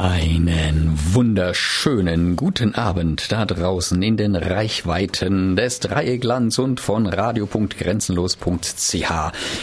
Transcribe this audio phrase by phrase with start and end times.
[0.00, 9.10] Einen wunderschönen guten Abend da draußen in den Reichweiten des Dreiecklands und von radio.grenzenlos.ch.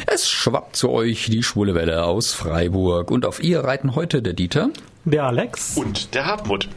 [0.07, 4.33] Es schwappt zu euch die schwule Welle aus Freiburg und auf ihr reiten heute der
[4.33, 4.71] Dieter,
[5.05, 6.67] der Alex und der Hartmut.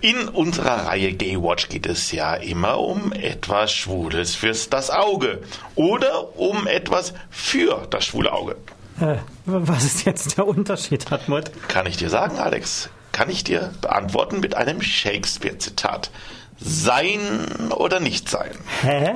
[0.00, 5.40] In unserer Reihe Gay Watch geht es ja immer um etwas Schwules fürs das Auge
[5.74, 8.54] oder um etwas für das schwule Auge.
[9.00, 11.50] Äh, was ist jetzt der Unterschied, Hartmut?
[11.66, 12.90] Kann ich dir sagen, Alex?
[13.18, 16.12] Kann ich dir beantworten mit einem Shakespeare-Zitat.
[16.60, 18.52] Sein oder nicht sein.
[18.82, 19.14] Hä?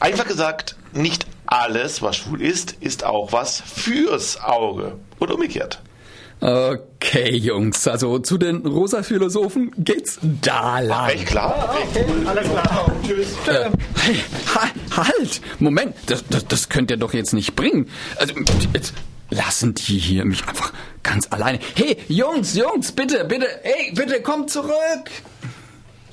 [0.00, 4.96] Einfach gesagt, nicht alles, was schwul ist, ist auch was fürs Auge.
[5.18, 5.82] Oder umgekehrt.
[6.40, 11.10] Okay, Jungs, also zu den rosa Philosophen geht's da lang.
[11.10, 11.76] Echt klar?
[11.90, 12.90] Okay, alles klar.
[13.06, 13.34] Tschüss.
[13.46, 14.16] Äh, hey,
[14.96, 15.42] halt!
[15.58, 17.90] Moment, das, das, das könnt ihr doch jetzt nicht bringen.
[18.16, 18.32] Also,
[18.72, 18.94] jetzt,
[19.30, 21.58] lassen die hier mich einfach ganz alleine.
[21.74, 25.10] Hey, Jungs, Jungs, bitte, bitte, hey, bitte kommt zurück.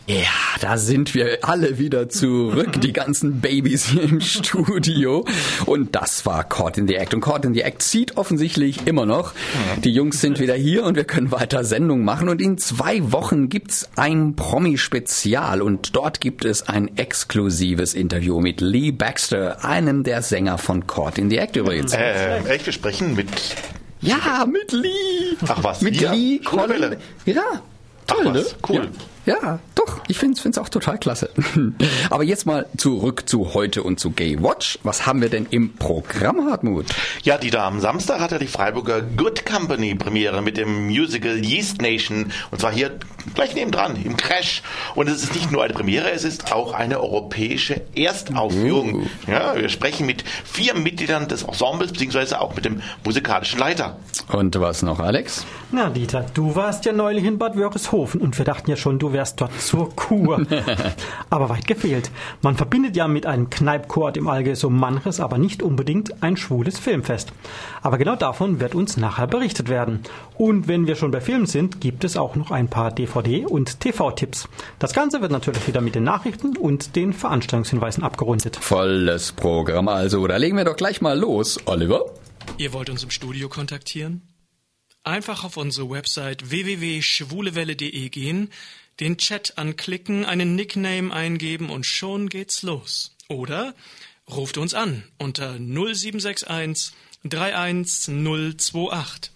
[0.09, 0.23] Ja,
[0.61, 5.25] da sind wir alle wieder zurück, die ganzen Babys hier im Studio.
[5.65, 7.13] Und das war Caught in the Act.
[7.13, 9.33] Und Caught in the Act zieht offensichtlich immer noch.
[9.83, 12.29] Die Jungs sind wieder hier und wir können weiter Sendung machen.
[12.29, 18.61] Und in zwei Wochen gibt's ein Promi-Spezial und dort gibt es ein exklusives Interview mit
[18.61, 21.91] Lee Baxter, einem der Sänger von Caught in the Act übrigens.
[21.91, 23.27] Äh, echt, wir sprechen mit...
[23.99, 25.35] Ja, mit Lee.
[25.47, 26.11] Ach was, mit wir?
[26.13, 26.39] Lee.
[26.39, 26.95] Colin-.
[27.25, 27.41] Ja,
[28.05, 28.45] toll, Ach was, ne?
[28.69, 28.75] cool.
[28.75, 28.89] Ja.
[29.27, 31.29] Ja, doch, ich finde es auch total klasse.
[32.09, 34.79] Aber jetzt mal zurück zu heute und zu Gay Watch.
[34.83, 36.85] Was haben wir denn im Programm, Hartmut?
[37.23, 42.31] Ja, Dieter, am Samstag hatte die Freiburger Good Company Premiere mit dem Musical Yeast Nation.
[42.51, 42.97] Und zwar hier
[43.35, 44.63] gleich nebendran, im Crash.
[44.95, 49.09] Und es ist nicht nur eine Premiere, es ist auch eine europäische Erstaufführung.
[49.27, 53.97] Ja, wir sprechen mit vier Mitgliedern des Ensembles, beziehungsweise auch mit dem musikalischen Leiter.
[54.31, 55.45] Und was noch, Alex?
[55.71, 59.11] Na, Dieter, du warst ja neulich in Bad Wörishofen und wir dachten ja schon, du
[59.11, 60.45] wärst dort zur Kur.
[61.29, 62.11] aber weit gefehlt.
[62.41, 66.79] Man verbindet ja mit einem Kneipkord im Allgäu so manches, aber nicht unbedingt ein schwules
[66.79, 67.33] Filmfest.
[67.81, 70.03] Aber genau davon wird uns nachher berichtet werden.
[70.35, 73.79] Und wenn wir schon bei Filmen sind, gibt es auch noch ein paar DVD- und
[73.79, 74.47] TV-Tipps.
[74.79, 78.57] Das Ganze wird natürlich wieder mit den Nachrichten und den Veranstaltungshinweisen abgerundet.
[78.57, 80.25] Volles Programm also.
[80.27, 81.59] Da legen wir doch gleich mal los.
[81.65, 82.05] Oliver?
[82.57, 84.21] Ihr wollt uns im Studio kontaktieren?
[85.03, 88.49] Einfach auf unsere Website www.schwulewelle.de gehen,
[88.99, 93.15] den Chat anklicken, einen Nickname eingeben und schon geht's los.
[93.27, 93.75] Oder
[94.29, 96.93] ruft uns an unter 0761
[97.23, 99.31] 31028.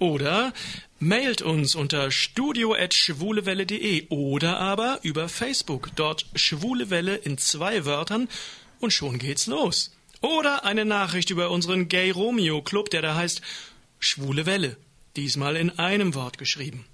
[0.00, 0.52] Oder
[1.00, 8.28] mailt uns unter studio.schwulewelle.de oder aber über Facebook, dort Schwule Welle in zwei Wörtern
[8.78, 9.92] und schon geht's los.
[10.20, 13.40] Oder eine Nachricht über unseren Gay Romeo Club, der da heißt
[13.98, 14.76] Schwule Welle.
[15.16, 16.84] Diesmal in einem Wort geschrieben.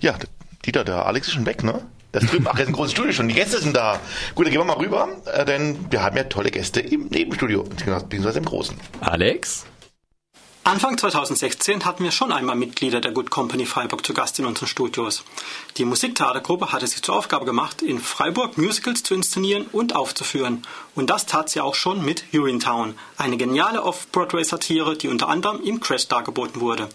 [0.00, 0.14] Ja,
[0.64, 1.82] Dieter, der Alex ist schon weg, ne?
[2.12, 3.28] Das drüben, ach, jetzt ein großes Studio schon.
[3.28, 4.00] Die Gäste sind da.
[4.34, 7.64] Gut, dann gehen wir mal rüber, äh, denn wir haben ja tolle Gäste im Nebenstudio,
[7.64, 8.76] beziehungsweise im Großen.
[9.00, 9.66] Alex?
[10.68, 14.68] Anfang 2016 hatten wir schon einmal Mitglieder der Good Company Freiburg zu Gast in unseren
[14.68, 15.24] Studios.
[15.78, 20.66] Die Musiktheatergruppe hatte sich zur Aufgabe gemacht, in Freiburg Musicals zu inszenieren und aufzuführen.
[20.94, 25.80] Und das tat sie auch schon mit Urinetown, eine geniale Off-Broadway-Satire, die unter anderem im
[25.80, 26.90] Crash dargeboten wurde.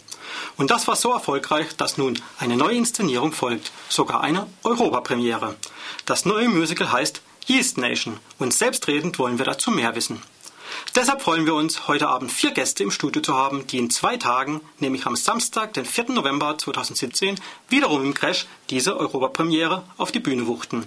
[0.56, 5.56] Und das war so erfolgreich, dass nun eine neue Inszenierung folgt, sogar eine Europapremiere.
[6.06, 10.22] Das neue Musical heißt Yeast Nation und selbstredend wollen wir dazu mehr wissen.
[10.96, 14.18] Deshalb freuen wir uns, heute Abend vier Gäste im Studio zu haben, die in zwei
[14.18, 16.12] Tagen, nämlich am Samstag, den 4.
[16.12, 17.40] November 2017,
[17.70, 20.86] wiederum im Crash diese Europapremiere auf die Bühne wuchten.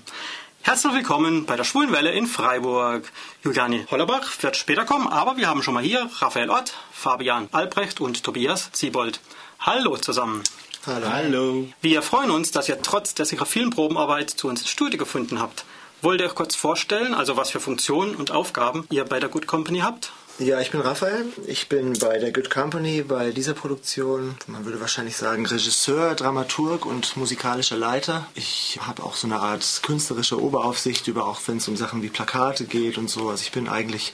[0.62, 3.12] Herzlich willkommen bei der Schwulen Welle in Freiburg.
[3.44, 8.00] Juliane Hollerbach wird später kommen, aber wir haben schon mal hier Raphael Ott, Fabian Albrecht
[8.00, 9.20] und Tobias Siebold.
[9.60, 10.42] Hallo zusammen.
[10.84, 11.06] Hallo.
[11.08, 11.68] Hallo.
[11.80, 15.40] Wir freuen uns, dass ihr trotz der sicher vielen Probenarbeit zu uns ins Studio gefunden
[15.40, 15.64] habt.
[16.02, 19.46] Wollt ihr euch kurz vorstellen, also was für Funktionen und Aufgaben ihr bei der Good
[19.46, 20.12] Company habt?
[20.38, 21.24] Ja, ich bin Raphael.
[21.46, 26.84] Ich bin bei der Good Company bei dieser Produktion, man würde wahrscheinlich sagen, Regisseur, Dramaturg
[26.84, 28.26] und musikalischer Leiter.
[28.34, 32.10] Ich habe auch so eine Art künstlerische Oberaufsicht über, auch wenn es um Sachen wie
[32.10, 33.30] Plakate geht und so.
[33.30, 34.12] Also ich bin eigentlich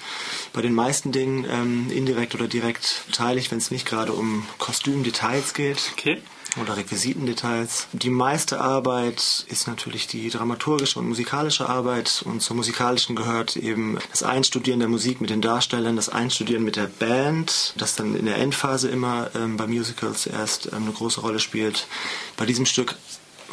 [0.53, 5.55] bei den meisten Dingen ähm, indirekt oder direkt beteiligt, wenn es nicht gerade um Kostümdetails
[5.55, 5.91] geht.
[5.95, 6.23] Okay.
[6.61, 7.87] Oder Requisitendetails.
[7.93, 13.99] Die meiste Arbeit ist natürlich die dramaturgische und musikalische Arbeit und zur musikalischen gehört eben
[14.11, 18.27] das Einstudieren der Musik mit den Darstellern, das Einstudieren mit der Band, das dann in
[18.27, 21.87] der Endphase immer ähm, bei Musicals erst ähm, eine große Rolle spielt.
[22.37, 22.97] Bei diesem Stück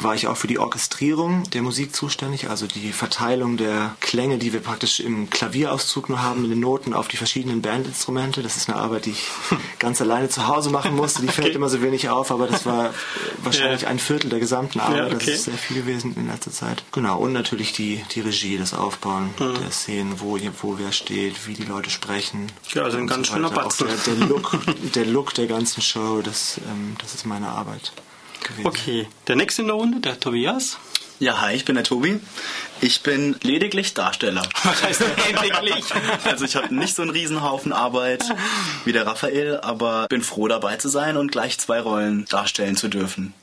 [0.02, 4.52] war ich auch für die Orchestrierung der Musik zuständig, also die Verteilung der Klänge, die
[4.52, 8.42] wir praktisch im Klavierauszug nur haben, in den Noten auf die verschiedenen Bandinstrumente.
[8.42, 9.26] Das ist eine Arbeit, die ich
[9.78, 11.22] ganz alleine zu Hause machen musste.
[11.22, 11.56] Die fällt Okay.
[11.56, 12.92] immer so wenig auf, aber das war
[13.42, 13.88] wahrscheinlich Ja.
[13.88, 14.96] ein Viertel der gesamten Arbeit.
[14.98, 15.16] Ja, okay.
[15.26, 16.82] Das ist sehr viel gewesen in letzter Zeit.
[16.92, 19.54] Genau, und natürlich die, die Regie, das Aufbauen Mhm.
[19.62, 22.50] der Szenen, wo, hier- wo wer steht, wie die Leute sprechen.
[22.74, 23.86] Ja, also ein ganz so schöner Batzen.
[23.88, 24.58] der, der, Look,
[24.94, 27.92] der Look der ganzen Show, das, ähm, das ist meine Arbeit
[28.44, 28.66] gewesen.
[28.66, 30.78] Okay, der nächste in der Runde, der Tobias.
[31.20, 32.18] Ja, hi, ich bin der Tobi.
[32.80, 34.42] Ich bin lediglich Darsteller.
[34.64, 35.84] Was heißt lediglich?
[36.24, 38.24] Also ich habe nicht so einen Riesenhaufen Arbeit
[38.86, 42.88] wie der Raphael, aber bin froh dabei zu sein und gleich zwei Rollen darstellen zu
[42.88, 43.34] dürfen.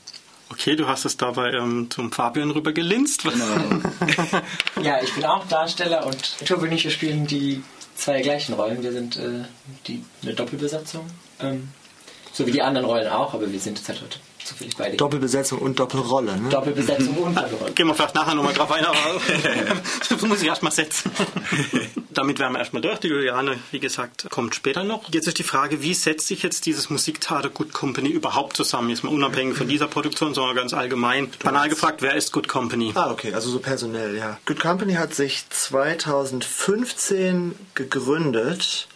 [0.49, 3.23] Okay, du hast es dabei ähm, zum Fabian rüber gelinst.
[3.23, 3.45] Genau.
[4.81, 7.63] Ja, ich bin auch Darsteller und Tobi und ich, spielen die
[7.95, 8.81] zwei gleichen Rollen.
[8.81, 9.43] Wir sind äh,
[9.85, 11.07] die, eine Doppelbesetzung.
[11.39, 11.69] Ähm,
[12.33, 14.97] so wie die anderen Rollen auch, aber wir sind jetzt halt heute zufällig beide.
[14.97, 16.49] Doppelbesetzung und Doppelrolle, ne?
[16.49, 17.71] Doppelbesetzung und Doppelrolle.
[17.73, 18.97] Gehen wir vielleicht nachher nochmal drauf ein, aber
[20.09, 21.11] das muss ich erstmal setzen.
[22.09, 22.99] Damit wären wir erstmal durch.
[22.99, 25.03] Die Juliane, wie gesagt, kommt später noch.
[25.11, 28.89] Jetzt ist die Frage, wie setzt sich jetzt dieses Musiktheater Good Company überhaupt zusammen?
[28.89, 31.29] Jetzt mal unabhängig von dieser Produktion, sondern ganz allgemein.
[31.43, 32.91] Banal gefragt, wer ist Good Company?
[32.95, 34.39] Ah, okay, also so personell, ja.
[34.45, 38.87] Good Company hat sich 2015 gegründet,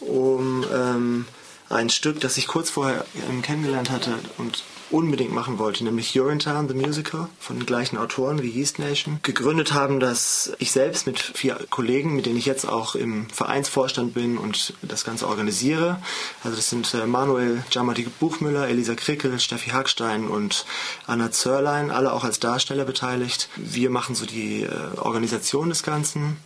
[0.00, 1.26] um ähm,
[1.68, 6.68] ein Stück, das ich kurz vorher ähm, kennengelernt hatte und unbedingt machen wollte, nämlich Urinetown,
[6.68, 9.18] the Musical, von den gleichen Autoren wie Yeast Nation.
[9.22, 14.14] Gegründet haben das ich selbst mit vier Kollegen, mit denen ich jetzt auch im Vereinsvorstand
[14.14, 16.00] bin und das Ganze organisiere.
[16.44, 20.66] Also das sind äh, Manuel Jamati Buchmüller, Elisa Krickel, Steffi Hackstein und
[21.06, 23.48] Anna Zörlein, alle auch als Darsteller beteiligt.
[23.56, 26.36] Wir machen so die äh, Organisation des Ganzen.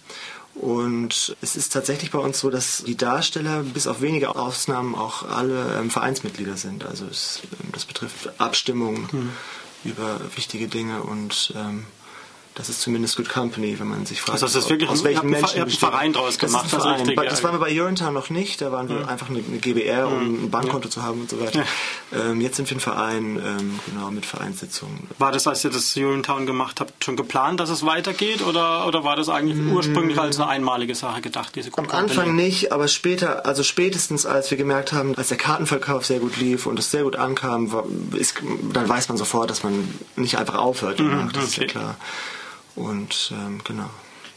[0.61, 5.23] Und es ist tatsächlich bei uns so, dass die Darsteller bis auf wenige Ausnahmen auch
[5.23, 6.85] alle ähm, Vereinsmitglieder sind.
[6.85, 9.31] Also es, ähm, das betrifft Abstimmungen
[9.85, 11.87] über wichtige Dinge und ähm,
[12.61, 15.31] das ist zumindest Good Company, wenn man sich fragt, Also das ist wirklich aus welchen
[15.31, 15.71] Menschen einen.
[15.71, 17.01] Verein draus Das gemacht, also Verein.
[17.01, 17.25] richtig, ja.
[17.25, 20.45] Das war wir bei Urinetown noch nicht, da waren wir einfach eine, eine GBR, um
[20.45, 21.65] ein Bankkonto zu haben und so weiter.
[22.13, 25.09] Ähm, jetzt sind wir ein Verein, ähm, genau, mit Vereinssitzungen.
[25.19, 28.43] War das, als ihr das Urinetown gemacht habt, schon geplant, dass es weitergeht?
[28.43, 32.27] Oder, oder war das eigentlich ursprünglich als eine einmalige Sache gedacht, diese Good Am Anfang
[32.27, 32.43] Company?
[32.43, 36.67] nicht, aber später, also spätestens als wir gemerkt haben, als der Kartenverkauf sehr gut lief
[36.67, 38.35] und es sehr gut ankam, war, ist,
[38.73, 41.73] dann weiß man sofort, dass man nicht einfach aufhört danach, das ist ja okay.
[41.73, 41.97] klar.
[42.81, 43.91] Und ähm, genau.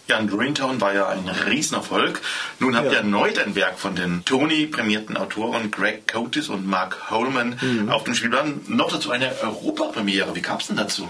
[0.07, 2.21] Ja, und Greentown war ja ein Riesenerfolg.
[2.59, 2.91] Nun habt Ja.
[2.91, 7.89] ihr erneut ein Werk von den Tony-prämierten Autoren Greg Cotis und Mark Holman Mhm.
[7.89, 8.59] auf dem Spielplan.
[8.67, 10.35] Noch dazu eine Europapremiere.
[10.35, 11.07] Wie kam es denn dazu?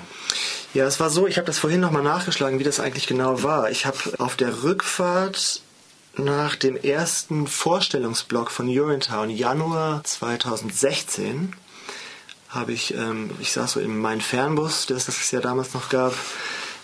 [0.75, 3.71] Ja, es war so, ich habe das vorhin nochmal nachgeschlagen, wie das eigentlich genau war.
[3.71, 5.61] Ich habe auf der Rückfahrt
[6.15, 11.55] nach dem ersten Vorstellungsblock von Urinetown, Januar 2016,
[12.49, 16.13] habe ich, ähm, ich saß so in meinem Fernbus, das es ja damals noch gab,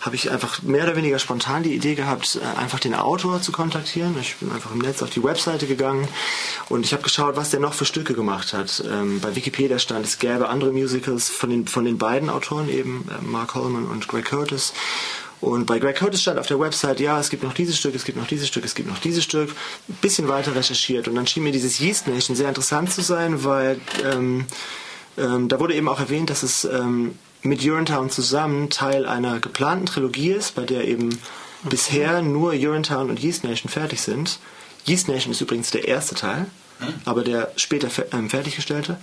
[0.00, 3.52] habe ich einfach mehr oder weniger spontan die Idee gehabt, äh, einfach den Autor zu
[3.52, 4.16] kontaktieren.
[4.20, 6.08] Ich bin einfach im Netz auf die Webseite gegangen
[6.68, 8.82] und ich habe geschaut, was der noch für Stücke gemacht hat.
[8.90, 13.06] Ähm, bei Wikipedia stand, es gäbe andere Musicals von den, von den beiden Autoren eben,
[13.10, 14.72] äh, Mark Holman und Greg Curtis.
[15.40, 18.04] Und bei Greg Curtis stand auf der Website, ja, es gibt noch dieses Stück, es
[18.04, 19.50] gibt noch dieses Stück, es gibt noch dieses Stück.
[19.88, 23.42] Ein bisschen weiter recherchiert und dann schien mir dieses Yeast Nation sehr interessant zu sein,
[23.44, 24.46] weil ähm,
[25.16, 29.86] ähm, da wurde eben auch erwähnt, dass es ähm, mit Urinetown zusammen Teil einer geplanten
[29.86, 31.18] Trilogie ist, bei der eben
[31.62, 34.38] bisher nur Urinetown und Yeast Nation fertig sind.
[34.86, 36.46] Yeast Nation ist übrigens der erste Teil,
[37.04, 38.98] aber der später ähm, fertiggestellte.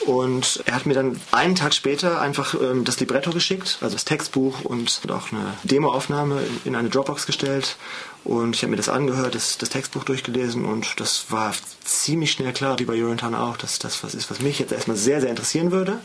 [0.00, 4.04] Und er hat mir dann einen Tag später einfach ähm, das Libretto geschickt, also das
[4.04, 7.76] Textbuch und auch eine Demoaufnahme in, in eine Dropbox gestellt.
[8.24, 11.52] Und ich habe mir das angehört, das, das Textbuch durchgelesen und das war
[11.84, 14.96] ziemlich schnell klar, wie bei Urinetown auch, dass das was ist, was mich jetzt erstmal
[14.96, 15.98] sehr, sehr interessieren würde.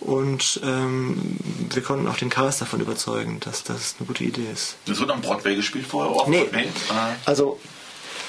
[0.00, 1.36] Und ähm,
[1.72, 4.76] wir konnten auch den Cast davon überzeugen, dass das eine gute Idee ist.
[4.86, 6.26] Das wird am Broadway gespielt vorher?
[6.28, 6.44] Nee.
[6.44, 6.68] Broadway?
[6.90, 7.10] Ah.
[7.26, 7.58] Also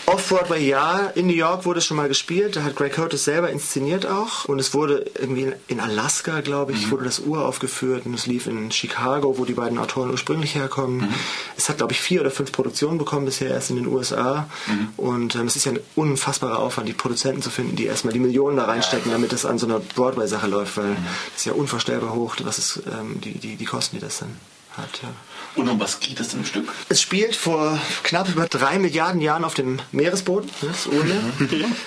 [0.10, 3.50] Off-Broadway ja, in New York wurde es schon mal gespielt, da hat Greg Curtis selber
[3.50, 4.46] inszeniert auch.
[4.46, 8.72] Und es wurde irgendwie in Alaska, glaube ich, wurde das uraufgeführt und es lief in
[8.72, 11.14] Chicago, wo die beiden Autoren ursprünglich herkommen.
[11.58, 14.48] Es hat, glaube ich, vier oder fünf Produktionen bekommen bisher erst in den USA
[14.96, 18.20] und ähm, es ist ja ein unfassbarer Aufwand, die Produzenten zu finden, die erstmal die
[18.20, 20.96] Millionen da reinstecken, damit das an so einer Broadway-Sache läuft, weil
[21.34, 24.38] das ist ja unvorstellbar hoch, was ist, ähm, die, die, die Kosten, die das dann
[24.78, 25.10] hat, ja.
[25.58, 26.72] Und um was geht es im Stück?
[26.88, 31.24] Es spielt vor knapp über drei Milliarden Jahren auf dem Meeresboden, das Urmeer.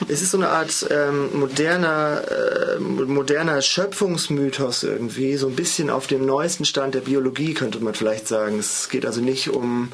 [0.08, 6.08] Es ist so eine Art ähm, moderner, äh, moderner Schöpfungsmythos irgendwie, so ein bisschen auf
[6.08, 8.58] dem neuesten Stand der Biologie könnte man vielleicht sagen.
[8.58, 9.92] Es geht also nicht um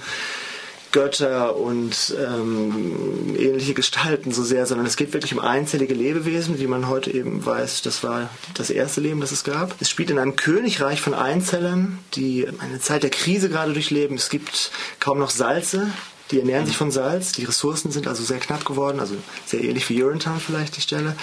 [0.93, 6.67] Götter und ähm, ähnliche Gestalten so sehr, sondern es geht wirklich um einzellige Lebewesen, wie
[6.67, 9.75] man heute eben weiß, das war das erste Leben, das es gab.
[9.81, 14.17] Es spielt in einem Königreich von Einzellern, die eine Zeit der Krise gerade durchleben.
[14.17, 15.91] Es gibt kaum noch Salze,
[16.31, 17.33] die ernähren sich von Salz.
[17.33, 19.15] Die Ressourcen sind also sehr knapp geworden, also
[19.45, 21.15] sehr ähnlich wie Urinetown vielleicht die Stelle.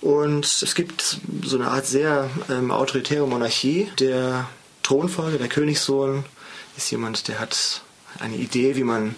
[0.00, 3.90] Und es gibt so eine Art sehr ähm, autoritäre Monarchie.
[3.98, 4.48] Der
[4.82, 6.24] Thronfolger, der Königssohn,
[6.76, 7.82] ist jemand, der hat
[8.20, 9.16] eine Idee, wie man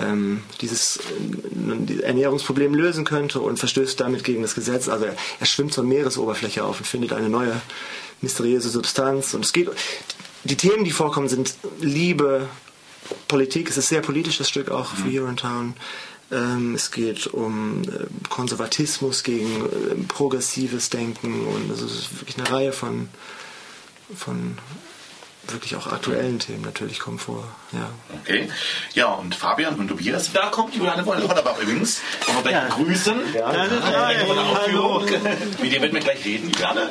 [0.00, 4.88] ähm, dieses äh, Ernährungsproblem lösen könnte und verstößt damit gegen das Gesetz.
[4.88, 7.60] Also er, er schwimmt zur Meeresoberfläche auf und findet eine neue
[8.20, 9.34] mysteriöse Substanz.
[9.34, 9.68] Und es geht,
[10.44, 12.48] die Themen, die vorkommen, sind Liebe,
[13.28, 13.68] Politik.
[13.68, 15.74] Es ist sehr politisch, das Stück auch für Here in Town.
[16.30, 22.50] Ähm, es geht um äh, Konservatismus gegen äh, progressives Denken und es ist wirklich eine
[22.50, 23.08] Reihe von,
[24.14, 24.56] von
[25.48, 27.44] wirklich auch aktuellen Themen natürlich kommen vor.
[27.72, 27.88] Ja.
[28.20, 28.48] Okay.
[28.94, 32.00] Ja, und Fabian und Tobias, da kommt Juliane Hollerbach übrigens.
[32.26, 33.34] Wollen wir gleich begrüßen.
[33.34, 33.68] Ja, ja,
[34.62, 35.00] Hallo.
[35.60, 36.90] Mit dir werden wir gleich reden, Juliane.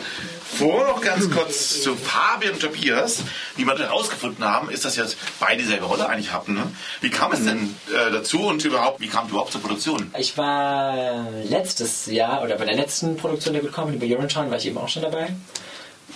[0.58, 3.20] Vor noch ganz kurz zu Fabian und Tobias.
[3.56, 5.08] Wie wir herausgefunden haben, ist, dass ihr
[5.40, 6.50] beide dieselbe Rolle eigentlich habt.
[6.50, 6.64] Ne?
[7.02, 10.12] Wie kam es denn äh, dazu und überhaupt, wie kam es überhaupt zur Produktion?
[10.18, 14.58] Ich war letztes Jahr, oder bei der letzten Produktion der Good Company bei Eurotown war
[14.58, 15.34] ich eben auch schon dabei.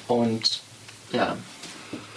[0.08, 0.62] Und
[1.12, 1.38] ja,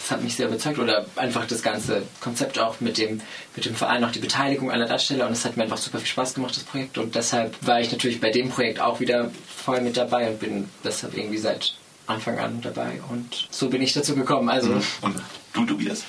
[0.06, 3.20] das hat mich sehr überzeugt oder einfach das ganze Konzept auch mit dem,
[3.56, 6.06] mit dem Verein, auch die Beteiligung aller Darsteller und es hat mir einfach super viel
[6.06, 9.80] Spaß gemacht, das Projekt und deshalb war ich natürlich bei dem Projekt auch wieder voll
[9.80, 11.74] mit dabei und bin deshalb irgendwie seit
[12.06, 14.48] Anfang an dabei und so bin ich dazu gekommen.
[14.48, 15.16] Also Und
[15.52, 16.04] du, Tobias?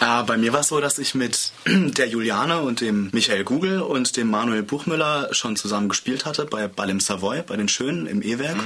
[0.00, 3.80] Äh, bei mir war es so, dass ich mit der Juliane und dem Michael Google
[3.80, 8.06] und dem Manuel Buchmüller schon zusammen gespielt hatte bei Ball im Savoy, bei den Schönen
[8.06, 8.56] im E-Werk.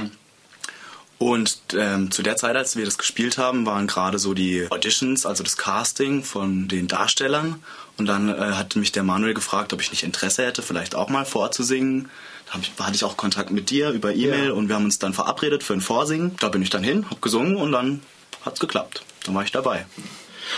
[1.25, 5.25] Und ähm, zu der Zeit, als wir das gespielt haben, waren gerade so die Auditions,
[5.25, 7.63] also das Casting von den Darstellern.
[7.97, 11.09] Und dann äh, hat mich der Manuel gefragt, ob ich nicht Interesse hätte, vielleicht auch
[11.09, 12.09] mal vorzusingen.
[12.53, 14.53] Da ich, hatte ich auch Kontakt mit dir über E-Mail Ja.
[14.53, 16.35] und wir haben uns dann verabredet für ein Vorsingen.
[16.41, 18.01] Da bin ich dann hin, hab gesungen und dann
[18.45, 19.03] hat's geklappt.
[19.23, 19.87] Dann war ich dabei.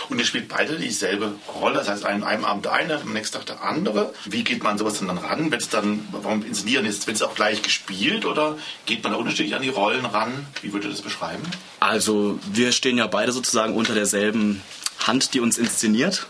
[0.10, 3.38] Und ihr spielt beide dieselbe Rolle, das heißt an einem Abend der eine, am nächsten
[3.38, 4.14] Tag der andere.
[4.26, 5.52] Wie geht man sowas denn dann ran?
[5.52, 9.18] Wird es dann, warum inszenieren ist, wird es auch gleich gespielt oder geht man da
[9.18, 10.46] unterschiedlich an die Rollen ran?
[10.62, 11.44] Wie würdet ihr das beschreiben?
[11.80, 14.62] Also wir stehen ja beide sozusagen unter derselben
[15.00, 16.28] Hand, die uns inszeniert.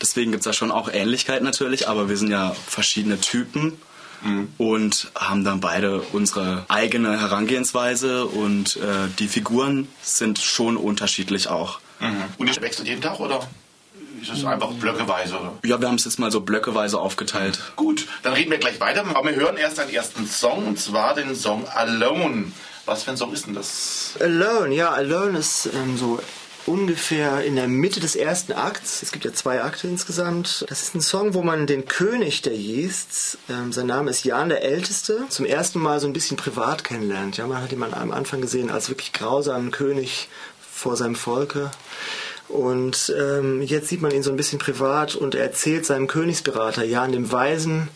[0.00, 3.78] Deswegen gibt es da schon auch Ähnlichkeit natürlich, aber wir sind ja verschiedene Typen
[4.58, 11.80] und haben dann beide unsere eigene Herangehensweise und äh, die Figuren sind schon unterschiedlich auch.
[12.38, 13.46] Und ihr wechselt jeden Tag oder
[14.20, 15.38] ist es einfach blöckeweise?
[15.38, 15.52] Oder?
[15.64, 17.60] Ja, wir haben es jetzt mal so blöckeweise aufgeteilt.
[17.76, 19.04] Gut, dann reden wir gleich weiter.
[19.14, 22.52] Aber wir hören erst einen ersten Song und zwar den Song Alone.
[22.86, 24.14] Was für ein Song ist denn das?
[24.20, 26.18] Alone, ja, Alone ist ähm, so
[26.66, 29.02] ungefähr in der Mitte des ersten Akts.
[29.02, 30.64] Es gibt ja zwei Akte insgesamt.
[30.68, 34.48] Das ist ein Song, wo man den König der Yeasts, ähm, sein Name ist Jan
[34.48, 37.36] der Älteste, zum ersten Mal so ein bisschen privat kennenlernt.
[37.36, 40.28] Ja, man hat ihn am Anfang gesehen als wirklich grausamen König
[40.80, 41.70] vor seinem Volke.
[42.48, 46.84] Und ähm, jetzt sieht man ihn so ein bisschen privat und er erzählt seinem Königsberater
[46.84, 47.88] Jan dem Weisen,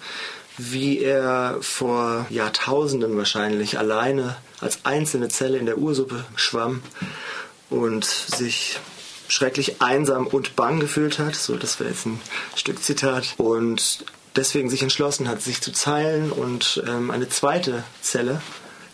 [0.59, 6.83] wie er vor Jahrtausenden wahrscheinlich alleine als einzelne Zelle in der Ursuppe schwamm
[7.71, 8.79] und sich
[9.27, 11.35] schrecklich einsam und bang gefühlt hat.
[11.35, 12.21] So, das wäre jetzt ein
[12.55, 13.35] Stück Zitat.
[13.39, 14.05] Und
[14.37, 18.41] deswegen sich entschlossen hat, sich zu teilen und ähm, eine zweite Zelle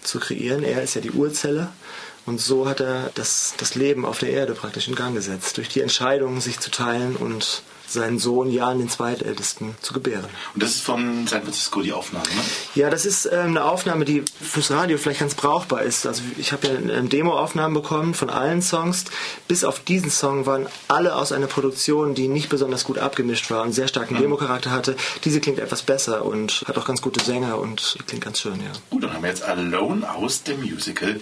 [0.02, 0.62] zu kreieren.
[0.62, 1.68] Er ist ja die Urzelle.
[2.30, 5.56] Und so hat er das, das Leben auf der Erde praktisch in Gang gesetzt.
[5.56, 10.26] Durch die Entscheidung, sich zu teilen und seinen Sohn Jan, den Zweitältesten, zu gebären.
[10.54, 12.42] Und das ist von San Francisco die Aufnahme, ne?
[12.76, 16.06] Ja, das ist ähm, eine Aufnahme, die fürs Radio vielleicht ganz brauchbar ist.
[16.06, 19.06] Also ich habe ja ähm, Demo-Aufnahmen bekommen von allen Songs.
[19.48, 23.62] Bis auf diesen Song waren alle aus einer Produktion, die nicht besonders gut abgemischt war
[23.62, 24.94] und sehr starken Demo-Charakter hatte.
[25.24, 28.70] Diese klingt etwas besser und hat auch ganz gute Sänger und klingt ganz schön, ja.
[28.88, 31.20] Gut, dann haben wir jetzt Alone aus dem Musical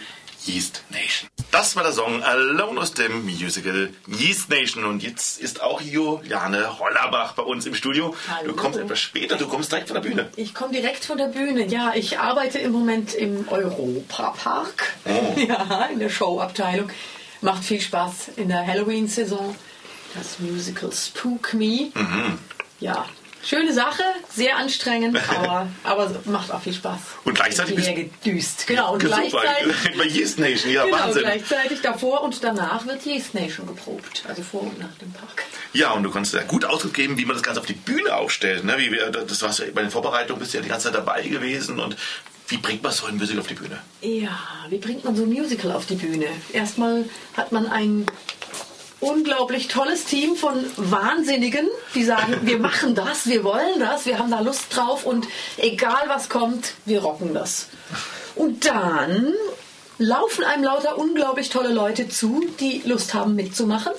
[0.48, 1.28] Yeast Nation.
[1.50, 4.84] Das war der Song Alone aus dem Musical Yeast Nation.
[4.84, 8.14] Und jetzt ist auch Juliane Hollerbach bei uns im Studio.
[8.28, 8.52] Hallo.
[8.52, 10.30] Du kommst etwas später, du kommst direkt von der Bühne.
[10.36, 11.66] Ich komme direkt von der Bühne.
[11.66, 14.94] Ja, ich arbeite im Moment im Europa-Park.
[15.36, 16.90] Ja, in der Showabteilung.
[17.40, 19.54] Macht viel Spaß in der Halloween-Saison.
[20.14, 21.92] Das Musical Spook Me.
[22.80, 23.06] Ja,
[23.44, 24.02] schöne Sache,
[24.34, 26.98] sehr anstrengend, aber, aber macht auch viel Spaß.
[27.24, 28.66] Und gleichzeitig bist- gedüst.
[28.66, 29.96] Genau, und gleichzeitig.
[29.96, 31.22] bei Yeast Nation, ja, Genau, Wahnsinn.
[31.22, 34.24] gleichzeitig davor und danach wird Yeast Nation geprobt.
[34.28, 35.44] Also vor und nach dem Park.
[35.72, 38.14] Ja, und du kannst ja gut Ausdruck geben, wie man das Ganze auf die Bühne
[38.16, 38.64] aufstellt.
[38.64, 38.74] Ne?
[38.78, 41.22] Wie wir, das warst du bei den Vorbereitungen, bist du ja die ganze Zeit dabei
[41.22, 41.78] gewesen.
[41.78, 41.96] Und
[42.48, 43.78] wie bringt man so ein Musical auf die Bühne?
[44.00, 44.38] Ja,
[44.70, 46.26] wie bringt man so ein Musical auf die Bühne?
[46.52, 47.04] Erstmal
[47.36, 48.06] hat man ein
[49.00, 54.30] unglaublich tolles Team von Wahnsinnigen, die sagen, wir machen das, wir wollen das, wir haben
[54.30, 55.26] da Lust drauf und
[55.56, 57.68] egal was kommt, wir rocken das.
[58.34, 59.32] Und dann
[59.98, 63.92] laufen einem lauter unglaublich tolle Leute zu, die Lust haben mitzumachen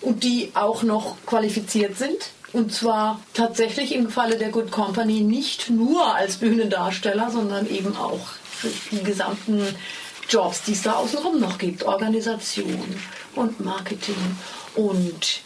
[0.00, 2.30] und die auch noch qualifiziert sind.
[2.52, 8.20] Und zwar tatsächlich im Falle der Good Company nicht nur als Bühnendarsteller, sondern eben auch
[8.44, 9.74] für die gesamten
[10.28, 11.84] Jobs, die es da außenrum noch gibt.
[11.84, 13.00] Organisation
[13.34, 14.16] und Marketing
[14.74, 15.40] und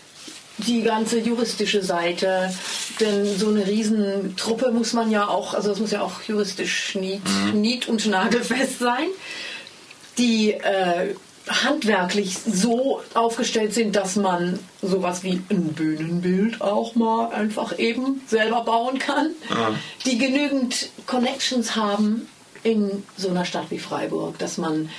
[0.58, 2.52] die ganze juristische Seite.
[3.00, 7.22] Denn so eine Riesentruppe muss man ja auch, also es muss ja auch juristisch nied,
[7.54, 9.08] nied und nagelfest sein.
[10.18, 11.14] Die äh,
[11.48, 18.64] handwerklich so aufgestellt sind, dass man sowas wie ein Bühnenbild auch mal einfach eben selber
[18.64, 19.30] bauen kann,
[20.04, 22.28] die genügend Connections haben
[22.62, 24.90] in so einer Stadt wie Freiburg, dass man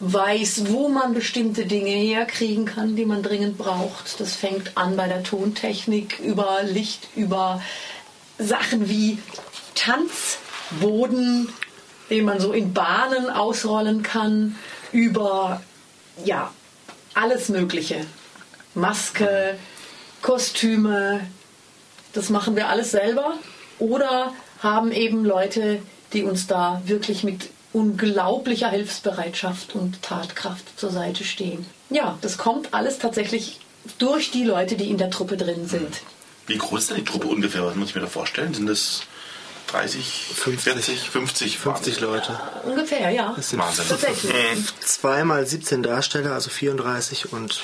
[0.00, 4.18] weiß, wo man bestimmte Dinge herkriegen kann, die man dringend braucht.
[4.18, 7.62] Das fängt an bei der Tontechnik, über Licht, über
[8.38, 9.18] Sachen wie
[9.74, 11.48] Tanzboden,
[12.08, 14.56] den man so in Bahnen ausrollen kann,
[14.90, 15.60] über
[16.24, 16.50] ja
[17.14, 18.06] alles Mögliche.
[18.74, 19.58] Maske,
[20.22, 21.20] Kostüme,
[22.14, 23.34] das machen wir alles selber.
[23.78, 31.24] Oder haben eben Leute, die uns da wirklich mit unglaublicher Hilfsbereitschaft und Tatkraft zur Seite
[31.24, 31.66] stehen.
[31.90, 33.60] Ja, das kommt alles tatsächlich
[33.98, 36.00] durch die Leute, die in der Truppe drin sind.
[36.46, 37.64] Wie groß ist denn die Truppe ungefähr?
[37.64, 38.54] Was muss ich mir da vorstellen?
[38.54, 39.02] Sind das
[39.68, 41.58] 30, 50, 40, 50?
[41.58, 42.38] 50 Leute.
[42.64, 43.32] Ungefähr, ja.
[43.36, 43.84] Das sind Wahnsinn.
[43.88, 44.32] Tatsächlich.
[44.80, 47.60] zweimal 17 Darsteller, also 34 und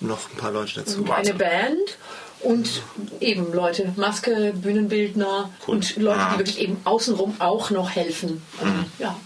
[0.00, 1.00] noch ein paar Leute dazu.
[1.00, 1.98] Und eine Band
[2.40, 2.82] und
[3.20, 6.32] eben Leute, Maske, Bühnenbildner und Leute, Ah.
[6.34, 8.42] die wirklich eben außenrum auch noch helfen.
[8.60, 9.16] Also, Ja.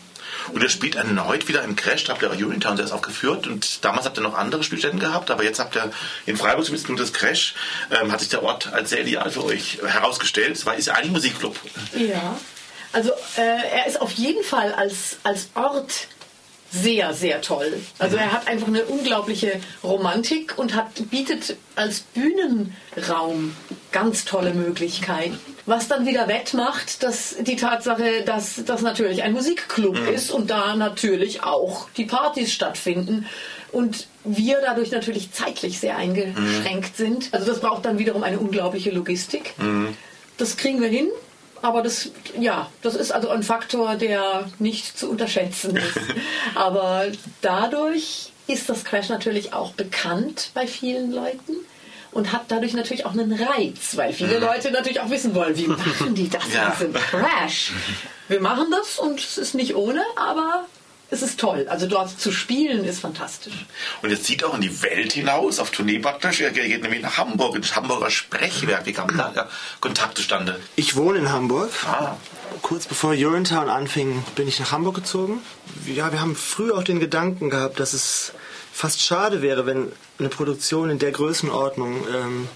[0.53, 3.85] Und ihr spielt erneut wieder im Crash, da habt ihr auch Unitown erst aufgeführt und
[3.85, 5.91] damals habt ihr noch andere Spielstätten gehabt, aber jetzt habt ihr
[6.26, 7.55] in Freiburg zumindest nur das Crash,
[7.91, 10.57] ähm, hat sich der Ort als sehr ideal für euch herausgestellt.
[10.57, 11.57] Es war, ist ja eigentlich ein Musikclub.
[11.97, 12.38] Ja,
[12.93, 16.09] also äh, er ist auf jeden Fall als, als Ort
[16.71, 17.81] sehr, sehr toll.
[17.99, 23.57] Also er hat einfach eine unglaubliche Romantik und hat, bietet als Bühnenraum
[23.93, 25.38] ganz tolle Möglichkeiten.
[25.67, 30.77] Was dann wieder wettmacht, dass die Tatsache, dass das natürlich ein Musikclub ist und da
[30.77, 33.27] natürlich auch die Partys stattfinden.
[33.73, 37.29] Und wir dadurch natürlich zeitlich sehr eingeschränkt sind.
[37.33, 39.55] Also das braucht dann wiederum eine unglaubliche Logistik.
[40.39, 41.09] Das kriegen wir hin.
[41.63, 45.99] Aber das, ja, das ist also ein Faktor, der nicht zu unterschätzen ist.
[46.55, 47.07] Aber
[47.41, 51.57] dadurch ist das Crash natürlich auch bekannt bei vielen Leuten
[52.17, 55.67] und hat dadurch natürlich auch einen Reiz, weil viele Leute natürlich auch wissen wollen, wie
[55.69, 56.75] machen die das Ja.
[56.81, 57.73] mit dem Crash?
[58.29, 60.67] Wir machen das und es ist nicht ohne, aber
[61.11, 61.67] es ist toll.
[61.69, 63.67] Also dort zu spielen ist fantastisch.
[64.02, 66.41] Und jetzt zieht auch in die Welt hinaus, auf Tournee praktisch.
[66.41, 68.87] Er geht nämlich nach Hamburg, ins Hamburger Sprechwerk.
[68.87, 69.49] Wie kam da der
[69.81, 70.59] Kontakt zustande?
[70.75, 71.71] Ich wohne in Hamburg.
[71.87, 72.17] Ah.
[72.63, 75.43] Kurz bevor Urinetown anfing, bin ich nach Hamburg gezogen.
[75.87, 78.33] Ja, wir haben früh auch den Gedanken gehabt, dass es
[78.76, 82.49] fast schade wäre, wenn eine Produktion in der Größenordnung ähm,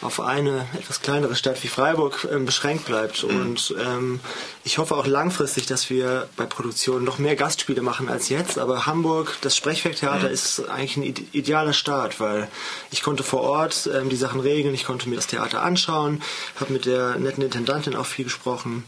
[0.00, 3.24] auf eine etwas kleinere Stadt wie Freiburg ähm, beschränkt bleibt.
[3.24, 4.20] Und ähm,
[4.62, 8.58] ich hoffe auch langfristig, dass wir bei Produktionen noch mehr Gastspiele machen als jetzt.
[8.58, 12.48] Aber Hamburg, das Sprechwerktheater ist eigentlich ein ide- idealer Start, weil
[12.90, 16.22] ich konnte vor Ort ähm, die Sachen regeln, ich konnte mir das Theater anschauen,
[16.60, 18.84] habe mit der netten Intendantin auch viel gesprochen.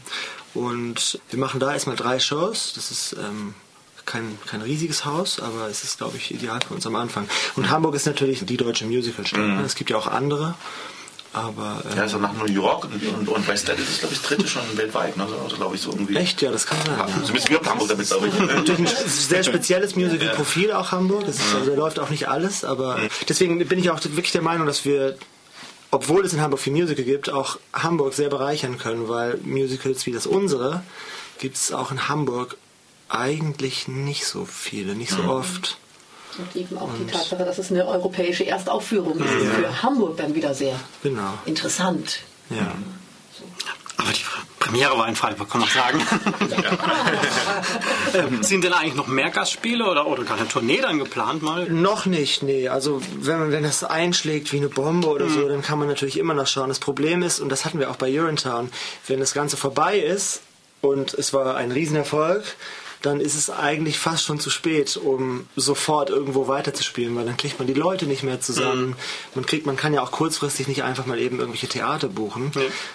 [0.53, 2.73] Und wir machen da erstmal drei Shows.
[2.75, 3.55] Das ist ähm,
[4.07, 7.29] kein, kein riesiges Haus, aber es ist, glaube ich, ideal für uns am Anfang.
[7.55, 9.39] Und Hamburg ist natürlich die deutsche Musicalstadt.
[9.39, 9.61] ne?
[9.63, 10.55] Es gibt ja auch andere.
[11.33, 14.15] Aber ähm, Ja, also nach New York und, und, und West End ist es, glaube
[14.15, 15.17] ich, das dritte schon weltweit.
[15.17, 15.27] Ne?
[15.43, 16.15] Also, glaube ich, so irgendwie.
[16.15, 16.97] echt, ja, das kann sein.
[16.97, 17.13] Ja, Ja.
[17.15, 18.39] Zumindest wir haben Hamburg damit, glaube ich.
[18.39, 21.25] Natürlich ein sehr spezielles Musical-Profil auch Hamburg.
[21.27, 22.97] Das ist, also, da läuft auch nicht alles, aber
[23.29, 25.17] deswegen bin ich auch wirklich der Meinung, dass wir,
[25.91, 30.13] obwohl es in Hamburg viel Musical gibt, auch Hamburg sehr bereichern können, weil Musicals wie
[30.13, 30.81] das unsere
[31.39, 32.57] gibt es auch in Hamburg
[33.09, 35.77] eigentlich nicht so viele, nicht so oft.
[36.37, 40.35] Und eben auch die Tatsache, dass es eine europäische Erstaufführung ist, ist für Hamburg dann
[40.35, 41.33] wieder sehr Genau.
[41.45, 42.19] interessant.
[42.49, 42.73] Ja.
[43.97, 44.21] Aber die
[44.59, 45.99] Premiere war in Freiburg, kann man sagen.
[48.13, 51.65] Ähm, Sind denn eigentlich noch mehr Gastspiele oder, oder gar eine Tournee dann geplant mal?
[51.69, 52.69] Noch nicht, nee.
[52.69, 56.33] Also wenn, wenn das einschlägt wie eine Bombe oder so, dann kann man natürlich immer
[56.33, 56.69] noch schauen.
[56.69, 58.69] Das Problem ist, und das hatten wir auch bei Urinetown,
[59.07, 60.41] wenn das Ganze vorbei ist
[60.81, 62.43] und es war ein Riesenerfolg,
[63.01, 67.59] dann ist es eigentlich fast schon zu spät, um sofort irgendwo weiterzuspielen, weil dann kriegt
[67.59, 68.95] man die Leute nicht mehr zusammen.
[69.35, 72.51] Man kriegt, man kann ja auch kurzfristig nicht einfach mal eben irgendwelche Theater buchen.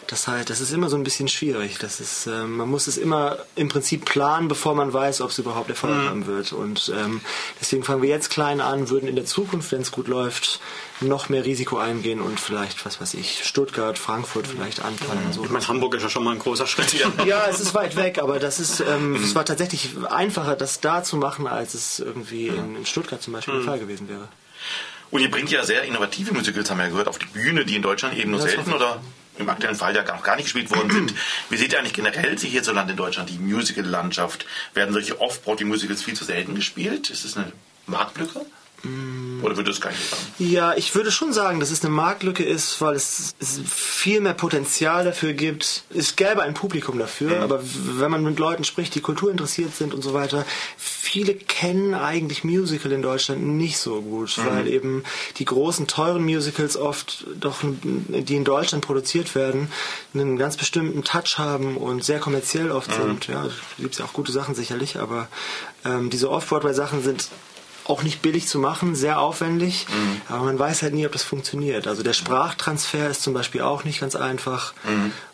[0.06, 1.78] Das heißt, das ist immer so ein bisschen schwierig.
[1.78, 5.38] Das ist, äh, man muss es immer im Prinzip planen, bevor man weiß, ob es
[5.38, 6.52] überhaupt Erfolg haben wird.
[6.52, 7.20] Und ähm,
[7.60, 10.60] deswegen fangen wir jetzt klein an, würden in der Zukunft, wenn es gut läuft,
[11.08, 15.32] noch mehr Risiko eingehen und vielleicht, was weiß ich, Stuttgart, Frankfurt vielleicht anfangen.
[15.32, 15.44] So.
[15.44, 16.92] Ich meine, Hamburg ist ja schon mal ein großer Schritt.
[17.26, 21.02] Ja, es ist weit weg, aber das ist, ähm, es war tatsächlich einfacher, das da
[21.02, 24.28] zu machen, als es irgendwie in, in Stuttgart zum Beispiel der Fall gewesen wäre.
[25.10, 27.76] Und ihr bringt ja sehr innovative Musicals, haben wir ja gehört, auf die Bühne, die
[27.76, 29.00] in Deutschland eben nur Das selten oder
[29.38, 31.14] im aktuellen Fall ja noch gar nicht gespielt worden sind.
[31.50, 34.46] Wie seht ihr eigentlich generell sich hierzulande in Deutschland die Musical-Landschaft?
[34.74, 37.10] Werden solche Off-Broadway-Musicals viel zu selten gespielt?
[37.10, 37.52] Ist das eine
[37.86, 38.44] Marktlücke?
[39.42, 40.22] Oder würde es gar nicht sagen?
[40.38, 44.34] Ja, ich würde schon sagen, dass es eine Marktlücke ist, weil es, es viel mehr
[44.34, 45.84] Potenzial dafür gibt.
[45.94, 47.66] Es gäbe ein Publikum dafür, aber w-
[48.00, 50.44] wenn man mit Leuten spricht, die Kultur interessiert sind und so weiter,
[50.76, 55.04] viele kennen eigentlich Musical in Deutschland nicht so gut, weil eben
[55.38, 59.70] die großen, teuren Musicals oft doch, die in Deutschland produziert werden,
[60.14, 63.26] einen ganz bestimmten Touch haben und sehr kommerziell oft sind.
[63.28, 65.28] Ja, gibt es ja auch gute Sachen sicherlich, aber
[65.84, 67.28] ähm, diese Off-Broadway-Sachen sind
[67.84, 69.86] auch nicht billig zu machen, sehr aufwendig,
[70.28, 71.86] aber man weiß halt nie, ob das funktioniert.
[71.86, 74.74] Also der Sprachtransfer ist zum Beispiel auch nicht ganz einfach.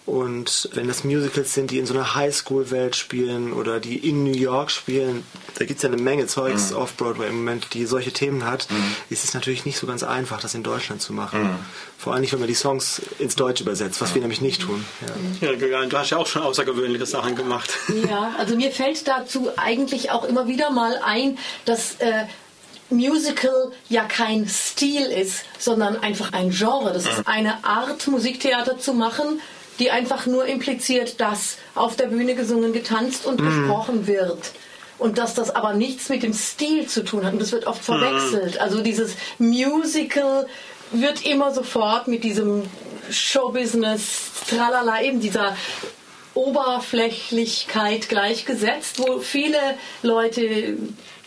[0.08, 4.32] Und wenn das Musicals sind, die in so einer Highschool-Welt spielen oder die in New
[4.32, 5.22] York spielen,
[5.58, 8.68] da gibt es ja eine Menge Zeugs auf Broadway im Moment, die solche Themen hat,
[9.10, 11.50] ist es natürlich nicht so ganz einfach, das in Deutschland zu machen.
[11.98, 14.82] Vor allem nicht, wenn man die Songs ins Deutsche übersetzt, was wir nämlich nicht tun.
[15.42, 15.50] Ja.
[15.50, 17.68] Ja, du hast ja auch schon außergewöhnliche Sachen gemacht.
[18.08, 22.24] Ja, also mir fällt dazu eigentlich auch immer wieder mal ein, dass äh,
[22.88, 26.94] Musical ja kein Stil ist, sondern einfach ein Genre.
[26.94, 29.40] Das ist eine Art, Musiktheater zu machen,
[29.78, 34.52] die einfach nur impliziert, dass auf der Bühne gesungen, getanzt und gesprochen wird.
[34.98, 37.32] Und dass das aber nichts mit dem Stil zu tun hat.
[37.32, 38.60] Und das wird oft verwechselt.
[38.60, 40.46] Also dieses Musical
[40.90, 42.64] wird immer sofort mit diesem
[43.10, 45.56] Showbusiness, tralala, eben dieser
[46.34, 49.58] Oberflächlichkeit gleichgesetzt, wo viele
[50.02, 50.76] Leute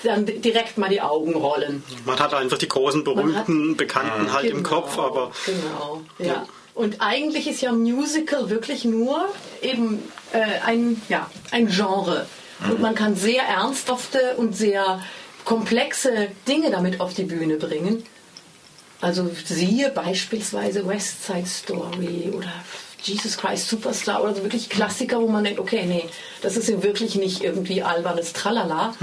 [0.04, 1.84] dann direkt mal die Augen rollen.
[2.06, 6.46] Man hat einfach die großen, berühmten, Bekannten halt im Kopf, aber Genau, ja.
[6.74, 9.28] Und eigentlich ist ja Musical wirklich nur
[9.62, 10.00] eben
[10.32, 12.26] äh, ein, ja, ein Genre.
[12.70, 15.02] Und man kann sehr ernsthafte und sehr
[15.46, 18.04] komplexe Dinge damit auf die Bühne bringen.
[19.02, 22.52] Also siehe beispielsweise West Side Story oder
[23.02, 26.06] Jesus Christ Superstar oder so wirklich Klassiker, wo man denkt, okay, nee,
[26.44, 28.94] das ist ja wirklich nicht irgendwie albernes Tralala,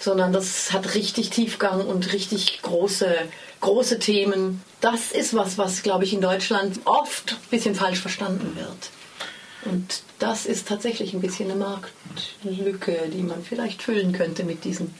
[0.00, 3.14] sondern das hat richtig Tiefgang und richtig große,
[3.62, 4.62] große Themen.
[4.82, 8.90] Das ist was, was, glaube ich, in Deutschland oft ein bisschen falsch verstanden wird.
[9.64, 14.92] Und das ist tatsächlich ein bisschen eine Marktlücke, die man vielleicht füllen könnte mit diesen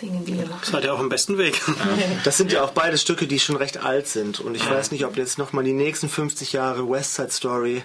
[0.00, 0.64] Dingen, die wir machen.
[0.64, 1.60] seid ihr auf dem besten Weg.
[2.24, 4.40] Das sind ja auch beide Stücke, die schon recht alt sind.
[4.40, 7.82] Und ich weiß nicht, ob jetzt nochmal die nächsten 50 Jahre West Side Story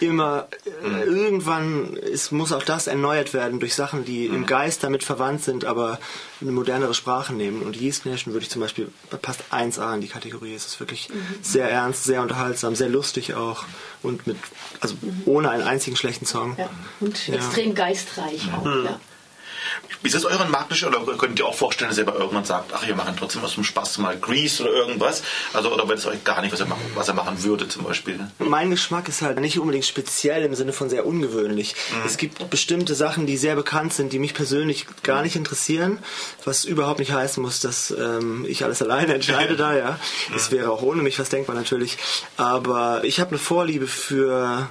[0.00, 0.48] immer
[0.82, 5.44] äh, irgendwann ist, muss auch das erneuert werden durch Sachen, die im Geist damit verwandt
[5.44, 5.98] sind, aber
[6.40, 7.62] eine modernere Sprache nehmen.
[7.62, 8.88] Und Yeast Nation würde ich zum Beispiel
[9.22, 10.54] passt 1A in die Kategorie.
[10.54, 11.08] Es ist wirklich
[11.42, 13.64] sehr ernst, sehr unterhaltsam, sehr lustig auch
[14.02, 14.36] und mit
[14.80, 14.94] also
[15.26, 16.56] ohne einen einzigen schlechten Song.
[16.58, 16.68] Ja.
[17.00, 17.34] Und Ja.
[17.36, 18.66] extrem geistreich auch.
[18.66, 19.00] Ja.
[20.02, 22.86] Ist das euren Marktnisch oder könnt ihr auch vorstellen, dass ihr bei irgendwann sagt, ach,
[22.86, 25.22] wir machen trotzdem was zum Spaß, mal Grease oder irgendwas?
[25.52, 27.84] Also, oder wäre das euch gar nicht, was er machen, was er machen würde zum
[27.84, 28.20] Beispiel?
[28.38, 31.74] Mein Geschmack ist halt nicht unbedingt speziell im Sinne von sehr ungewöhnlich.
[32.04, 35.98] Es gibt bestimmte Sachen, die sehr bekannt sind, die mich persönlich gar nicht interessieren,
[36.44, 39.98] was überhaupt nicht heißen muss, dass ähm, ich alles alleine entscheide da, ja.
[40.34, 41.96] Es wäre auch ohne mich was denkbar natürlich.
[42.36, 44.68] Aber ich habe eine Vorliebe für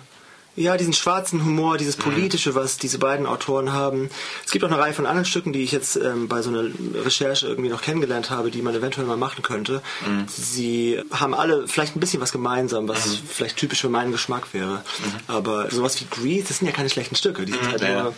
[0.55, 4.09] ja, diesen schwarzen Humor, dieses politische, was diese beiden Autoren haben.
[4.45, 6.65] Es gibt auch eine Reihe von anderen Stücken, die ich jetzt ähm, bei so einer
[7.03, 9.81] Recherche irgendwie noch kennengelernt habe, die man eventuell mal machen könnte.
[10.27, 14.83] Sie haben alle vielleicht ein bisschen was gemeinsam, was vielleicht typisch für meinen Geschmack wäre.
[15.27, 17.45] Aber sowas wie Grease, das sind ja keine schlechten Stücke.
[17.45, 18.03] Die sind halt ja.
[18.03, 18.13] nur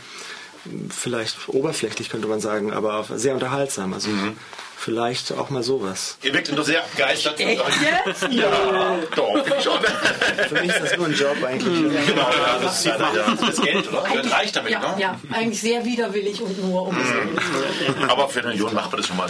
[0.90, 3.94] vielleicht oberflächlich, könnte man sagen, aber sehr unterhaltsam.
[3.94, 4.10] Also
[4.76, 6.18] vielleicht auch mal sowas.
[6.24, 7.40] Ihr wirkt nur sehr begeistert.
[7.40, 8.34] Echt jetzt?
[8.34, 9.80] Ja, doch, bin ich schon.
[10.50, 12.08] Für mich ist das nur ein Job eigentlich.
[12.08, 14.04] genau, ja, das ist leider, ja, das Geld, oder?
[14.16, 15.02] Das reicht damit, ja, ne?
[15.02, 19.08] ja, eigentlich sehr widerwillig und nur um es Aber für eine Million macht man das
[19.08, 19.30] schon mal.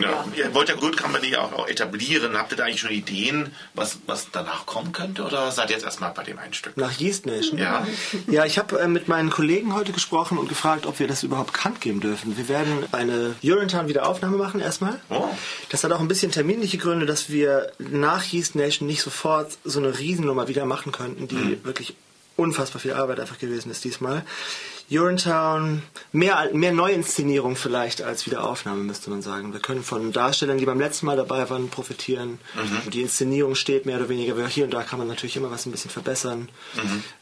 [0.00, 0.24] Ja.
[0.36, 2.36] Ihr wollt ja Good Company auch, auch etablieren.
[2.38, 5.24] Habt ihr da eigentlich schon Ideen, was, was danach kommen könnte?
[5.24, 6.76] Oder seid ihr jetzt erstmal bei dem einen Stück?
[6.76, 7.58] Nach Yeast Nation?
[7.58, 7.86] Ja.
[8.28, 11.52] Ja, ich habe äh, mit meinen Kollegen heute gesprochen und gefragt, ob wir das überhaupt
[11.52, 12.36] bekannt geben dürfen.
[12.36, 15.00] Wir werden eine Urinetown Wiederaufnahme machen erstmal.
[15.10, 15.28] Oh.
[15.68, 19.78] Das hat auch ein bisschen terminliche Gründe, dass wir nach Yeast Nation nicht sofort so
[19.78, 21.94] eine Riesennummer wieder machen könnten, die wirklich
[22.36, 24.24] unfassbar viel Arbeit einfach gewesen ist diesmal.
[24.90, 29.52] Urinetown, mehr, mehr Neuinszenierung vielleicht als Wiederaufnahme, müsste man sagen.
[29.52, 32.40] Wir können von Darstellern, die beim letzten Mal dabei waren, profitieren.
[32.84, 34.34] Und die Inszenierung steht mehr oder weniger.
[34.48, 36.48] Hier und da kann man natürlich immer was ein bisschen verbessern.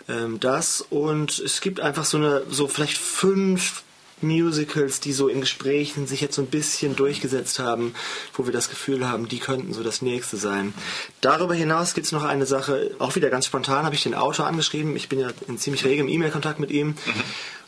[0.09, 3.83] Ähm, das und es gibt einfach so eine, so vielleicht fünf
[4.23, 7.95] Musicals, die so in Gesprächen sich jetzt so ein bisschen durchgesetzt haben,
[8.35, 10.75] wo wir das Gefühl haben, die könnten so das nächste sein.
[11.21, 14.47] Darüber hinaus gibt es noch eine Sache, auch wieder ganz spontan habe ich den Autor
[14.47, 14.97] angeschrieben.
[14.97, 16.95] Ich bin ja in ziemlich regem E-Mail-Kontakt mit ihm.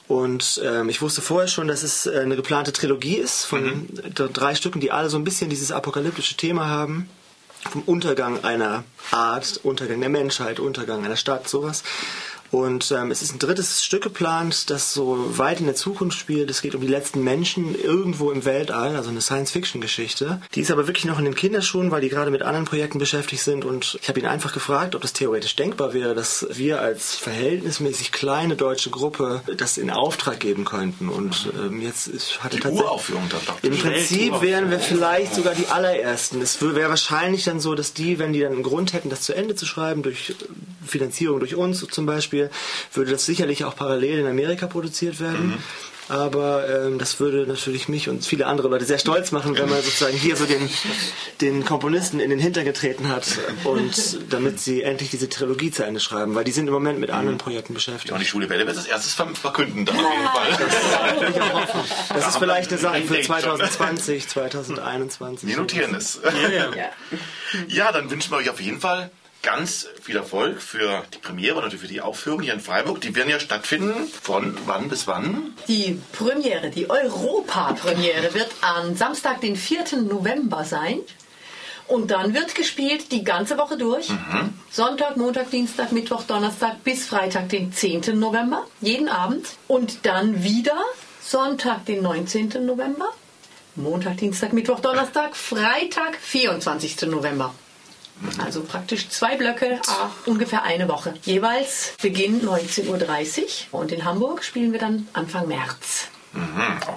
[0.08, 4.28] Und ähm, ich wusste vorher schon, dass es äh, eine geplante Trilogie ist von d-
[4.32, 7.08] drei Stücken, die alle so ein bisschen dieses apokalyptische Thema haben.
[7.70, 11.82] Vom Untergang einer Art, Untergang der Menschheit, Untergang einer Stadt, sowas.
[12.50, 16.50] Und ähm, es ist ein drittes Stück geplant, das so weit in der Zukunft spielt.
[16.50, 20.40] Es geht um die letzten Menschen irgendwo im Weltall, also eine Science-Fiction-Geschichte.
[20.54, 23.42] Die ist aber wirklich noch in den Kinderschuhen, weil die gerade mit anderen Projekten beschäftigt
[23.42, 23.64] sind.
[23.64, 28.12] Und ich habe ihn einfach gefragt, ob das theoretisch denkbar wäre, dass wir als verhältnismäßig
[28.12, 31.08] kleine deutsche Gruppe das in Auftrag geben könnten.
[31.08, 32.86] Und ähm, jetzt ist, hatte Die tatsächlich...
[32.86, 33.62] Uraufführung dann doch.
[33.62, 36.40] Im Prinzip wären wir vielleicht sogar die allerersten.
[36.40, 39.34] Es wäre wahrscheinlich dann so, dass die, wenn die dann einen Grund hätten, das zu
[39.34, 40.34] Ende zu schreiben, durch
[40.86, 42.50] Finanzierung durch uns zum Beispiel,
[42.94, 45.62] würde das sicherlich auch parallel in Amerika produziert werden.
[46.08, 49.80] Aber ähm, das würde natürlich mich und viele andere Leute sehr stolz machen, wenn man
[49.80, 50.68] sozusagen hier so den,
[51.40, 56.00] den Komponisten in den Hintern getreten hat und damit sie endlich diese Trilogie zu Ende
[56.00, 58.08] schreiben, weil die sind im Moment mit anderen Projekten beschäftigt.
[58.08, 61.48] Ja, und die Schule Welle wird das erstes ver- verkünden, dann auf jeden Fall.
[62.12, 63.40] Das ist vielleicht eine Sache für Denkt schon.
[63.40, 65.48] 2020, 2021.
[65.48, 66.18] Wir notieren es.
[67.68, 69.10] Ja, dann wünschen wir euch auf jeden Fall
[69.42, 73.00] ganz viel Erfolg für die Premiere und natürlich für die Aufführung hier in Freiburg.
[73.00, 74.08] Die werden ja stattfinden.
[74.22, 75.54] Von wann bis wann?
[75.68, 80.02] Die Premiere, die Europa-Premiere wird am Samstag, den 4.
[80.02, 81.00] November sein.
[81.88, 84.08] Und dann wird gespielt die ganze Woche durch.
[84.70, 88.16] Sonntag, Montag, Dienstag, Mittwoch, Donnerstag bis Freitag, den 10.
[88.16, 88.64] November.
[88.80, 89.46] Jeden Abend.
[89.66, 90.78] Und dann wieder
[91.20, 92.64] Sonntag, den 19.
[92.64, 93.06] November.
[93.74, 97.02] Montag, Dienstag, Mittwoch, Donnerstag, Freitag, 24.
[97.02, 97.52] November.
[98.38, 101.14] Also praktisch zwei Blöcke, ah, ungefähr eine Woche.
[101.22, 103.40] Jeweils Beginn 19.30
[103.72, 103.80] Uhr.
[103.80, 106.08] Und in Hamburg spielen wir dann Anfang März.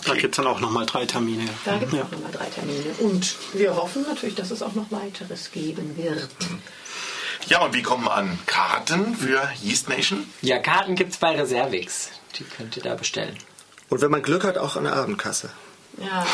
[0.05, 1.49] Da gibt es dann auch nochmal drei Termine.
[1.65, 2.85] Da gibt es auch nochmal drei Termine.
[2.99, 6.27] Und wir hoffen natürlich, dass es auch noch weiteres geben wird.
[7.47, 10.27] Ja, und wie kommen wir an Karten für Yeast Nation?
[10.41, 12.09] Ja, Karten gibt's bei Reservix.
[12.37, 13.37] Die könnt ihr da bestellen.
[13.89, 15.49] Und wenn man Glück hat, auch an der Abendkasse.
[16.01, 16.25] Ja,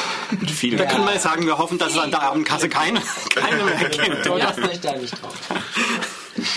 [0.78, 3.02] Da können wir sagen, wir hoffen, dass es an der Abendkasse keine,
[3.36, 4.45] keine mehr gibt, oder?
[4.45, 5.34] Lasst euch da nicht drauf.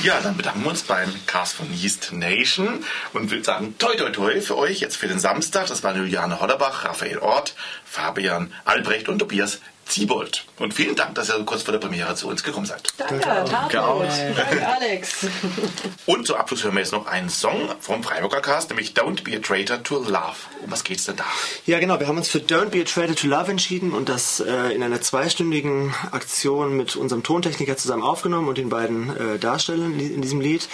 [0.05, 4.11] Ja, dann bedanken wir uns beim Cast von Yeast Nation und will sagen, toi toi
[4.11, 5.67] toi für euch jetzt für den Samstag.
[5.67, 9.59] Das waren Juliane Hollerbach, Raphael Ort, Fabian Albrecht und Tobias
[9.93, 10.45] Ziebold.
[10.59, 12.95] Und vielen Dank, dass ihr so kurz vor der Premiere zu uns gekommen seid.
[12.97, 14.09] danke, Tatort.
[14.37, 15.27] Danke, Alex.
[16.07, 19.37] Und zum Abschluss hören wir jetzt noch einen Song vom Freiburger Cast, nämlich Don't Be
[19.37, 20.37] a Traitor to Love.
[20.65, 21.25] Um was geht's denn da?
[21.67, 22.01] Ja, genau.
[22.01, 24.83] Wir haben uns für Don't Be a Traitor to Love entschieden und das äh, in
[24.83, 30.23] einer zweistündigen Aktion mit unserem Tontechniker zusammen aufgenommen und den beiden äh, Darstellern in in
[30.23, 30.69] diesem Lied.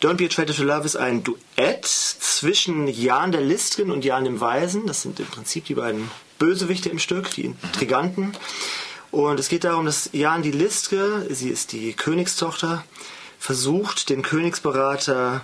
[0.00, 4.24] Don't Be a Traitor to Love ist ein Duett zwischen Jan der Listrin und Jan
[4.24, 4.86] dem Weisen.
[4.86, 6.10] Das sind im Prinzip die beiden
[6.42, 8.32] Bösewichte im Stück, die Intriganten.
[9.12, 12.82] Und es geht darum, dass Jan die Listre, sie ist die Königstochter,
[13.38, 15.42] versucht, den Königsberater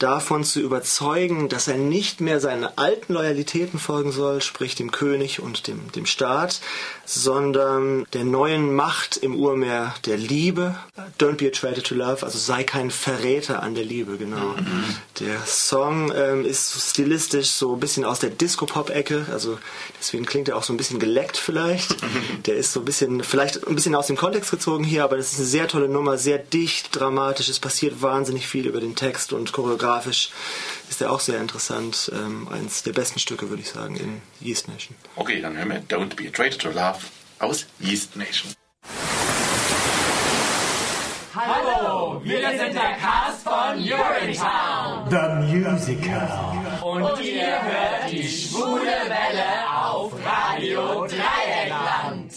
[0.00, 5.38] davon zu überzeugen, dass er nicht mehr seinen alten Loyalitäten folgen soll, sprich dem König
[5.38, 6.60] und dem, dem Staat,
[7.12, 10.76] sondern der neuen Macht im Urmeer der Liebe.
[11.18, 14.54] Don't be a traitor to love, also sei kein Verräter an der Liebe, genau.
[15.18, 19.58] Der Song ähm, ist stilistisch so ein bisschen aus der Disco-Pop-Ecke, also
[19.98, 21.96] deswegen klingt er auch so ein bisschen geleckt vielleicht.
[22.46, 25.32] Der ist so ein bisschen, vielleicht ein bisschen aus dem Kontext gezogen hier, aber das
[25.32, 27.48] ist eine sehr tolle Nummer, sehr dicht, dramatisch.
[27.48, 30.30] Es passiert wahnsinnig viel über den Text und choreografisch
[30.90, 32.10] ist er auch sehr interessant.
[32.12, 34.96] Ähm, eins der besten Stücke, würde ich sagen, in Yeast Nation.
[35.16, 36.98] Okay, dann hören wir Don't Be a Traitor to Love
[37.38, 38.52] aus Yeast Nation.
[41.32, 45.08] Hallo, wir sind der Cast von Urinetown.
[45.08, 46.28] The Musical.
[46.82, 52.32] Und ihr hört die schwule Welle auf Radio Dreieckland.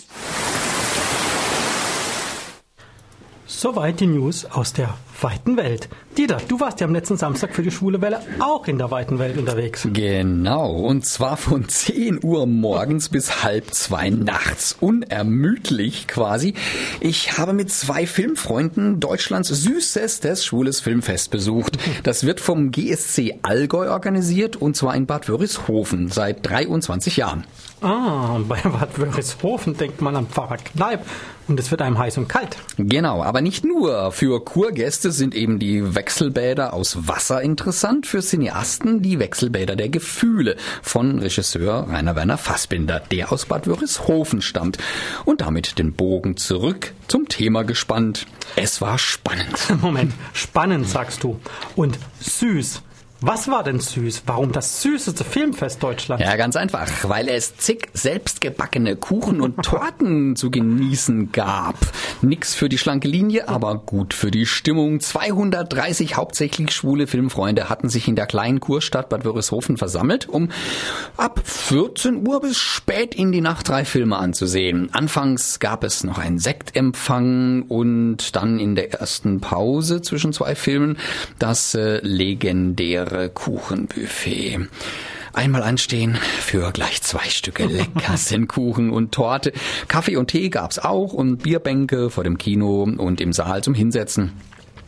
[3.48, 5.90] Soweit die News aus der weiten Welt.
[6.18, 9.18] Dieter, du warst ja am letzten Samstag für die Schwule Welle auch in der weiten
[9.20, 9.88] Welt unterwegs.
[9.92, 14.76] Genau, und zwar von 10 Uhr morgens bis halb zwei nachts.
[14.80, 16.54] Unermüdlich quasi.
[17.00, 21.78] Ich habe mit zwei Filmfreunden Deutschlands süßestes schwules Filmfest besucht.
[22.04, 27.46] Das wird vom GSC Allgäu organisiert und zwar in Bad Wörishofen seit 23 Jahren.
[27.82, 31.06] Ah, bei Bad Wörishofen denkt man an Pfarrer Kneip
[31.48, 32.58] und es wird einem heiß und kalt.
[32.78, 34.12] Genau, aber nicht nur.
[34.12, 40.58] Für Kurgäste sind eben die Wechselbäder aus Wasser interessant, für Cineasten die Wechselbäder der Gefühle
[40.82, 44.78] von Regisseur Rainer Werner Fassbinder, der aus Bad Wörishofen stammt.
[45.26, 48.26] Und damit den Bogen zurück zum Thema gespannt.
[48.56, 49.58] Es war spannend.
[49.82, 51.40] Moment, spannend sagst du.
[51.76, 52.82] Und süß.
[53.26, 54.24] Was war denn süß?
[54.26, 56.26] Warum das süßeste Filmfest Deutschlands?
[56.26, 61.78] Ja, ganz einfach, weil es zig selbstgebackene Kuchen und Torten zu genießen gab.
[62.22, 65.00] Nix für die schlanke Linie, aber gut für die Stimmung.
[65.00, 70.50] 230 hauptsächlich schwule Filmfreunde hatten sich in der kleinen Kurstadt Bad Wörishofen versammelt, um
[71.16, 74.90] ab 14 Uhr bis spät in die Nacht drei Filme anzusehen.
[74.92, 80.98] Anfangs gab es noch einen Sektempfang und dann in der ersten Pause zwischen zwei Filmen
[81.40, 84.68] das äh, legendäre Kuchenbuffet.
[85.34, 89.52] Einmal anstehen für gleich zwei Stücke Leckersenkuchen und Torte.
[89.88, 94.34] Kaffee und Tee gab's auch und Bierbänke vor dem Kino und im Saal zum Hinsetzen.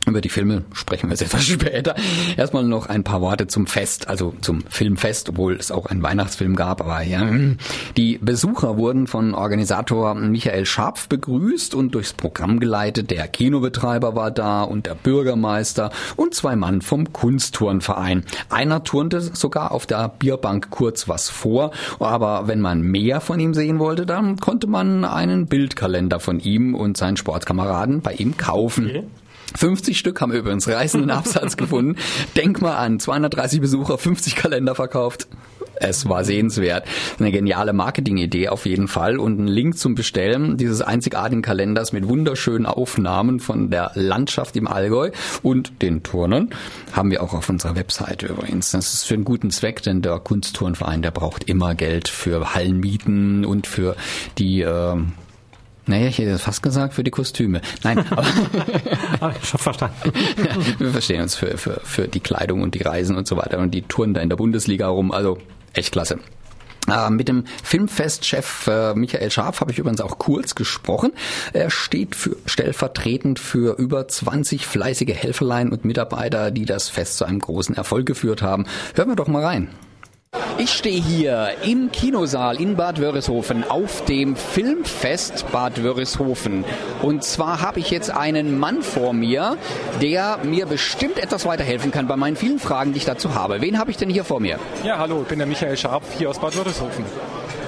[0.06, 1.96] Über die Filme sprechen wir etwas später.
[2.38, 6.56] Erstmal noch ein paar Worte zum Fest, also zum Filmfest, obwohl es auch einen Weihnachtsfilm
[6.56, 6.82] gab.
[6.82, 7.28] Aber ja,
[7.98, 13.10] die Besucher wurden von Organisator Michael Scharpf begrüßt und durchs Programm geleitet.
[13.10, 18.26] Der Kinobetreiber war da und der Bürgermeister und zwei Mann vom Kunstturnverein.
[18.50, 23.54] Einer turnte sogar auf der Bierbank kurz was vor, aber wenn man mehr von ihm
[23.56, 28.88] sehen wollte, dann konnte man einen Bildkalender von ihm und seinen Sportskameraden bei ihm kaufen.
[28.88, 29.04] Okay.
[29.56, 31.98] 50 Stück haben übrigens reißenden Absatz gefunden.
[32.36, 35.28] Denk mal an, 230 Besucher, 50 Kalender verkauft.
[35.78, 36.86] Es war sehenswert.
[37.20, 42.08] Eine geniale Marketingidee auf jeden Fall und ein Link zum Bestellen dieses einzigartigen Kalenders mit
[42.08, 45.12] wunderschönen Aufnahmen von der Landschaft im Allgäu
[45.44, 46.50] und den Turnern
[46.94, 48.72] haben wir auch auf unserer Webseite übrigens.
[48.72, 53.46] Das ist für einen guten Zweck, denn der Kunstturnverein, der braucht immer Geld für Hallenmieten
[53.46, 53.96] und für
[54.38, 54.96] die äh,
[55.88, 57.62] naja, ich hätte fast gesagt für die Kostüme.
[57.84, 58.24] Nein, aber
[59.20, 60.12] ah, ich schon verstanden.
[60.80, 63.72] wir verstehen uns für, für, für die Kleidung und die Reisen und so weiter und
[63.72, 65.12] die Touren da in der Bundesliga rum.
[65.12, 65.38] Also
[65.74, 66.20] echt klasse.
[66.88, 71.14] Äh, mit dem Filmfestchef äh, Michael Scharf habe ich übrigens auch kurz gesprochen.
[71.54, 77.26] Er steht für, stellvertretend für über 20 fleißige Helferlein und Mitarbeiter, die das Fest zu
[77.26, 78.66] einem großen Erfolg geführt haben.
[78.94, 79.70] Hören wir doch mal rein.
[80.58, 86.64] Ich stehe hier im Kinosaal in Bad Wörishofen auf dem Filmfest Bad Wörishofen.
[87.02, 89.58] Und zwar habe ich jetzt einen Mann vor mir,
[90.02, 93.62] der mir bestimmt etwas weiterhelfen kann bei meinen vielen Fragen, die ich dazu habe.
[93.62, 94.60] Wen habe ich denn hier vor mir?
[94.84, 97.04] Ja, hallo, ich bin der Michael Scharf hier aus Bad Wörishofen.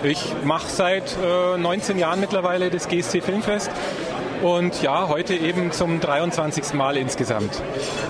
[0.03, 3.71] Ich mache seit äh, 19 Jahren mittlerweile das GSC Filmfest
[4.41, 6.73] und ja, heute eben zum 23.
[6.73, 7.61] Mal insgesamt.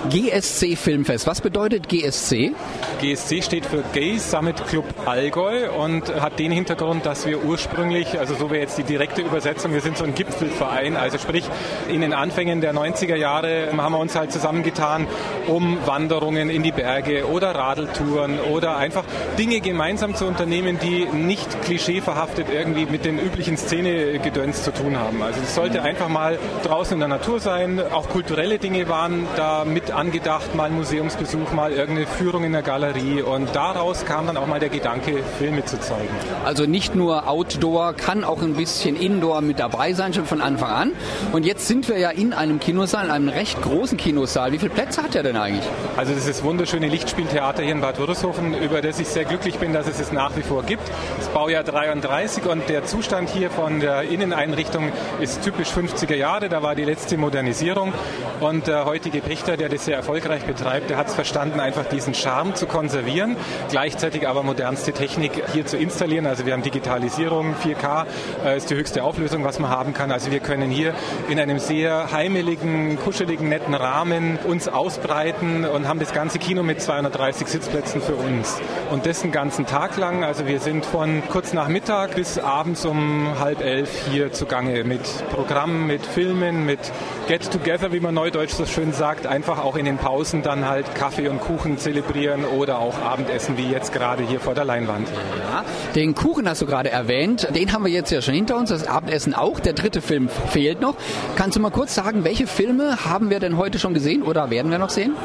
[0.09, 2.53] GSC Filmfest, was bedeutet GSC?
[3.01, 8.35] GSC steht für Gay Summit Club Allgäu und hat den Hintergrund, dass wir ursprünglich, also
[8.35, 11.45] so wäre jetzt die direkte Übersetzung, wir sind so ein Gipfelverein, also sprich
[11.89, 15.07] in den Anfängen der 90er Jahre haben wir uns halt zusammengetan,
[15.47, 19.03] um Wanderungen in die Berge oder Radeltouren oder einfach
[19.37, 25.21] Dinge gemeinsam zu unternehmen, die nicht klischeeverhaftet irgendwie mit den üblichen Szenegedöns zu tun haben.
[25.21, 26.16] Also es sollte einfach mal
[26.63, 31.51] draußen in der Natur sein, auch kulturelle Dinge waren da mit angedacht, mal ein Museumsbesuch,
[31.51, 35.65] mal irgendeine Führung in der Galerie und daraus kam dann auch mal der Gedanke, Filme
[35.65, 36.09] zu zeigen.
[36.45, 40.71] Also nicht nur Outdoor, kann auch ein bisschen Indoor mit dabei sein, schon von Anfang
[40.71, 40.91] an.
[41.31, 44.51] Und jetzt sind wir ja in einem Kinosaal, in einem recht großen Kinosaal.
[44.51, 45.65] Wie viele Plätze hat er denn eigentlich?
[45.95, 49.57] Also das ist das wunderschöne Lichtspieltheater hier in Bad Würrishofen, über das ich sehr glücklich
[49.59, 50.83] bin, dass es es nach wie vor gibt.
[51.17, 55.69] Das Baujahr 33 und der Zustand hier von der Inneneinrichtung ist typisch
[56.07, 56.49] 50er Jahre.
[56.49, 57.93] Da war die letzte Modernisierung
[58.39, 62.13] und der heutige Pächter, der das sehr erfolgreich betreibt, der hat es verstanden, einfach diesen
[62.13, 63.35] Charme zu konservieren,
[63.69, 66.25] gleichzeitig aber modernste Technik hier zu installieren.
[66.25, 68.05] Also wir haben Digitalisierung, 4K
[68.45, 70.11] äh, ist die höchste Auflösung, was man haben kann.
[70.11, 70.93] Also wir können hier
[71.29, 76.81] in einem sehr heimeligen, kuscheligen, netten Rahmen uns ausbreiten und haben das ganze Kino mit
[76.81, 78.59] 230 Sitzplätzen für uns.
[78.91, 80.23] Und das den ganzen Tag lang.
[80.23, 85.01] Also wir sind von kurz nach Mittag bis abends um halb elf hier zugange mit
[85.31, 86.79] Programmen, mit Filmen, mit
[87.27, 89.27] Get Together, wie man neudeutsch so schön sagt.
[89.27, 93.69] Einfach auch in den Pausen dann halt Kaffee und Kuchen zelebrieren oder auch Abendessen, wie
[93.69, 95.07] jetzt gerade hier vor der Leinwand.
[95.39, 97.47] Ja, den Kuchen hast du gerade erwähnt.
[97.55, 98.69] Den haben wir jetzt ja schon hinter uns.
[98.69, 99.59] Das Abendessen auch.
[99.59, 100.95] Der dritte Film fehlt noch.
[101.35, 104.71] Kannst du mal kurz sagen, welche Filme haben wir denn heute schon gesehen oder werden
[104.71, 105.15] wir noch sehen?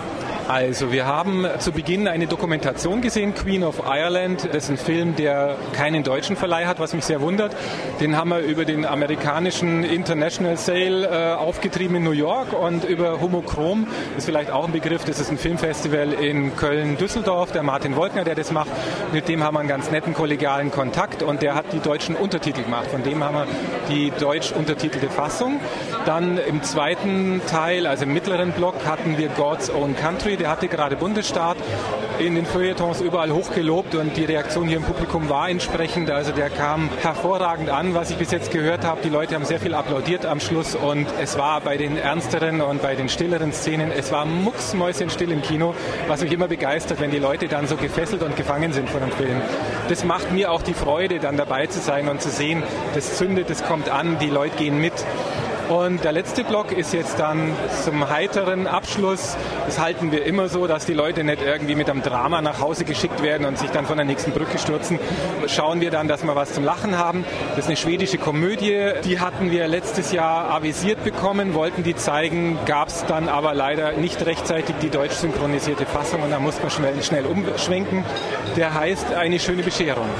[0.52, 4.50] Also, wir haben zu Beginn eine Dokumentation gesehen, Queen of Ireland.
[4.52, 7.56] Das ist ein Film, der keinen deutschen Verleih hat, was mich sehr wundert.
[8.00, 13.22] Den haben wir über den amerikanischen International Sale äh, aufgetrieben in New York und über
[13.22, 13.86] Homochrom,
[14.18, 18.34] ist vielleicht auch ein Begriff, das ist ein Filmfestival in Köln-Düsseldorf, der Martin Wolkner, der
[18.34, 18.68] das macht.
[19.10, 22.64] Mit dem haben wir einen ganz netten kollegialen Kontakt und der hat die deutschen Untertitel
[22.64, 22.88] gemacht.
[22.90, 23.46] Von dem haben wir
[23.88, 25.60] die deutsch untertitelte Fassung.
[26.04, 30.66] Dann im zweiten Teil, also im mittleren Block, hatten wir God's Own Country, der hatte
[30.66, 31.56] gerade Bundesstaat
[32.18, 36.10] in den Feuilletons überall hochgelobt und die Reaktion hier im Publikum war entsprechend.
[36.10, 39.00] Also der kam hervorragend an, was ich bis jetzt gehört habe.
[39.02, 42.82] Die Leute haben sehr viel applaudiert am Schluss und es war bei den ernsteren und
[42.82, 45.74] bei den stilleren Szenen, es war mucksmäuschenstill im Kino,
[46.08, 49.12] was mich immer begeistert, wenn die Leute dann so gefesselt und gefangen sind von einem
[49.12, 49.40] Film.
[49.88, 52.62] Das macht mir auch die Freude, dann dabei zu sein und zu sehen,
[52.94, 54.94] das zündet, das kommt an, die Leute gehen mit.
[55.72, 59.38] Und der letzte Block ist jetzt dann zum heiteren Abschluss.
[59.64, 62.84] Das halten wir immer so, dass die Leute nicht irgendwie mit einem Drama nach Hause
[62.84, 64.98] geschickt werden und sich dann von der nächsten Brücke stürzen.
[65.46, 67.24] Schauen wir dann, dass wir was zum Lachen haben.
[67.56, 68.90] Das ist eine schwedische Komödie.
[69.04, 73.92] Die hatten wir letztes Jahr avisiert bekommen, wollten die zeigen, gab es dann aber leider
[73.92, 78.04] nicht rechtzeitig die deutsch synchronisierte Fassung und da muss man schnell, schnell umschwenken.
[78.58, 80.10] Der heißt Eine schöne Bescherung.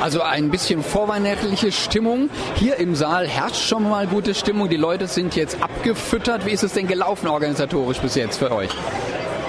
[0.00, 2.30] Also ein bisschen vorweihnachtliche Stimmung.
[2.54, 4.70] Hier im Saal herrscht schon mal gute Stimmung.
[4.70, 6.46] Die Leute sind jetzt abgefüttert.
[6.46, 8.70] Wie ist es denn gelaufen organisatorisch bis jetzt für euch?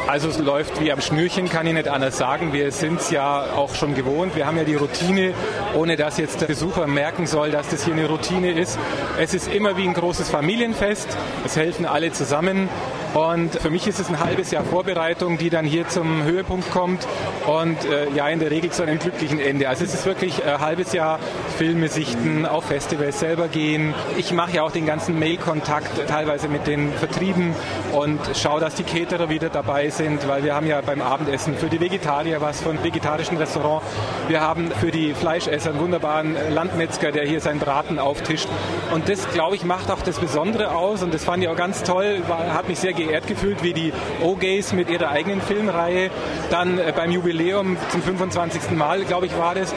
[0.07, 2.51] Also es läuft wie am Schnürchen, kann ich nicht anders sagen.
[2.51, 4.35] Wir sind es ja auch schon gewohnt.
[4.35, 5.33] Wir haben ja die Routine,
[5.73, 8.77] ohne dass jetzt der Besucher merken soll, dass das hier eine Routine ist.
[9.17, 11.07] Es ist immer wie ein großes Familienfest.
[11.45, 12.67] Es helfen alle zusammen.
[13.13, 17.05] Und für mich ist es ein halbes Jahr Vorbereitung, die dann hier zum Höhepunkt kommt
[17.45, 19.67] und äh, ja in der Regel zu einem glücklichen Ende.
[19.67, 21.19] Also es ist wirklich ein halbes Jahr
[21.57, 23.93] Filme sichten, auf Festivals selber gehen.
[24.17, 27.53] Ich mache ja auch den ganzen Mail-Kontakt teilweise mit den Vertrieben
[27.91, 31.67] und schaue, dass die Caterer wieder dabei sind, weil wir haben ja beim Abendessen für
[31.67, 33.83] die Vegetarier was von vegetarischen Restaurant.
[34.29, 38.47] Wir haben für die Fleischesser einen wunderbaren Landmetzger, der hier seinen Braten auftischt.
[38.93, 41.83] Und das, glaube ich, macht auch das Besondere aus und das fand ich auch ganz
[41.83, 46.09] toll, war, hat mich sehr geehrt gefühlt, wie die O-Gays mit ihrer eigenen Filmreihe
[46.49, 48.71] dann äh, beim Jubiläum zum 25.
[48.71, 49.73] Mal, glaube ich, war das,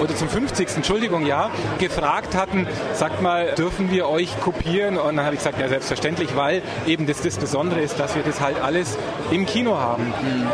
[0.00, 0.68] oder zum 50.
[0.76, 4.96] Entschuldigung, ja, gefragt hatten, sagt mal, dürfen wir euch kopieren?
[4.96, 8.22] Und dann habe ich gesagt, ja, selbstverständlich, weil eben das, das Besondere ist, dass wir
[8.22, 8.96] das halt alles
[9.30, 10.12] im Kino haben.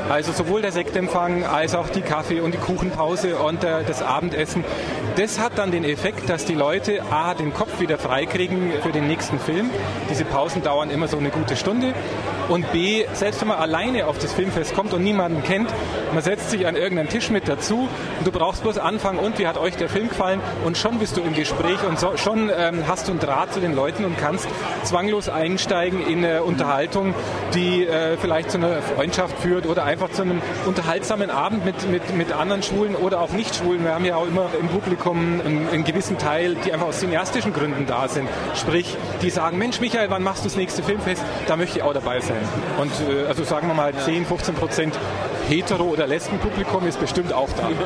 [0.08, 4.64] Also sowohl der Sektempfang als auch die Kaffee- und die Kuchenpause und der, das Abendessen.
[5.16, 9.06] Das hat dann den Effekt, dass die Leute A, den Kopf wieder freikriegen für den
[9.06, 9.70] nächsten Film.
[10.10, 11.94] Diese Pausen dauern immer so eine gute Stunde.
[12.48, 15.72] Und B, selbst wenn man alleine auf das Filmfest kommt und niemanden kennt,
[16.12, 17.88] man setzt sich an irgendeinen Tisch mit dazu
[18.18, 21.16] und du brauchst bloß anfangen und wie hat euch der Film gefallen und schon bist
[21.16, 24.18] du im Gespräch und so, schon ähm, hast du einen Draht zu den Leuten und
[24.18, 24.48] kannst
[24.84, 27.14] zwanglos einsteigen in eine Unterhaltung,
[27.54, 32.14] die äh, vielleicht zu einer Freundschaft führt oder einfach zu einem unterhaltsamen Abend mit, mit,
[32.14, 33.84] mit anderen Schwulen oder auch Nicht-Schwulen.
[33.84, 37.52] Wir haben ja auch immer im Publikum einen, einen gewissen Teil, die einfach aus cineastischen
[37.52, 38.28] Gründen da sind.
[38.54, 41.22] Sprich, die sagen, Mensch Michael, wann machst du das nächste Filmfest?
[41.46, 42.36] Da möchte ich auch dabei sein.
[42.78, 44.98] Und äh, also sagen wir mal 10, 15 Prozent
[45.48, 47.68] hetero- oder Lesbenpublikum ist bestimmt auch da.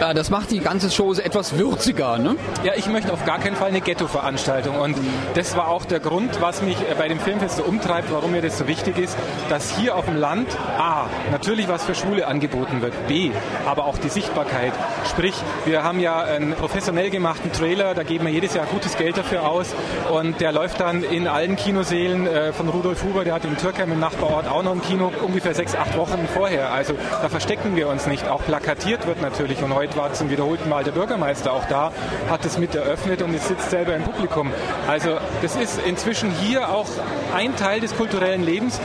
[0.00, 2.36] Ja, das macht die ganze Show etwas würziger, ne?
[2.64, 4.76] Ja, ich möchte auf gar keinen Fall eine Ghetto-Veranstaltung.
[4.78, 4.96] Und
[5.34, 8.58] das war auch der Grund, was mich bei dem Filmfest so umtreibt, warum mir das
[8.58, 9.16] so wichtig ist,
[9.48, 10.48] dass hier auf dem Land
[10.78, 13.30] A, natürlich was für Schule angeboten wird, B,
[13.64, 14.72] aber auch die Sichtbarkeit.
[15.10, 15.34] Sprich,
[15.64, 19.48] wir haben ja einen professionell gemachten Trailer, da geben wir jedes Jahr gutes Geld dafür
[19.48, 19.74] aus
[20.12, 23.92] und der läuft dann in allen Kinosälen äh, von Rudolf Huber, der hat in Türkheim
[23.92, 26.70] im Nachbarort auch noch ein Kino, ungefähr sechs, acht Wochen vorher.
[26.72, 28.28] Also da verstecken wir uns nicht.
[28.28, 31.90] Auch plakatiert wird natürlich und heute war zum wiederholten Mal der Bürgermeister auch da,
[32.30, 34.52] hat es mit eröffnet und es sitzt selber im Publikum.
[34.86, 36.86] Also das ist inzwischen hier auch
[37.34, 38.80] ein Teil des kulturellen Lebens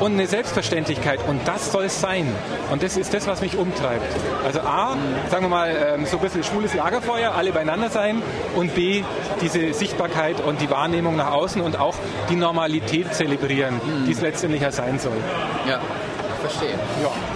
[0.00, 2.26] und eine Selbstverständlichkeit und das soll es sein.
[2.70, 4.10] Und das ist das, was mich umtreibt.
[4.42, 4.96] Also A,
[5.30, 8.22] sagen wir mal, ähm, so ein bisschen schwules Lagerfeuer, alle beieinander sein
[8.56, 9.02] und B,
[9.42, 11.94] diese Sichtbarkeit und die Wahrnehmung nach außen und auch
[12.30, 15.18] die Normalität zelebrieren, die es letztendlich ja sein soll.
[15.68, 15.78] Ja.
[16.42, 16.74] Verstehe.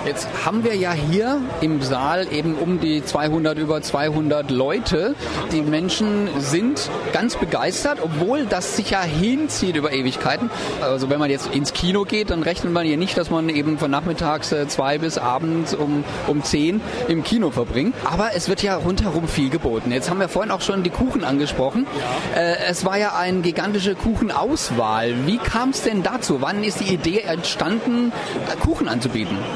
[0.05, 5.15] Jetzt haben wir ja hier im Saal eben um die 200, über 200 Leute.
[5.53, 10.51] Die Menschen sind ganz begeistert, obwohl das sich ja hinzieht über Ewigkeiten.
[10.81, 13.79] Also wenn man jetzt ins Kino geht, dann rechnet man ja nicht, dass man eben
[13.79, 17.95] von nachmittags äh, zwei bis abends um, um zehn im Kino verbringt.
[18.05, 19.93] Aber es wird ja rundherum viel geboten.
[19.93, 21.87] Jetzt haben wir vorhin auch schon die Kuchen angesprochen.
[22.35, 25.15] Äh, es war ja eine gigantische Kuchenauswahl.
[25.27, 26.39] Wie kam es denn dazu?
[26.41, 28.13] Wann ist die Idee entstanden,
[28.61, 28.96] Kuchen anzubieten?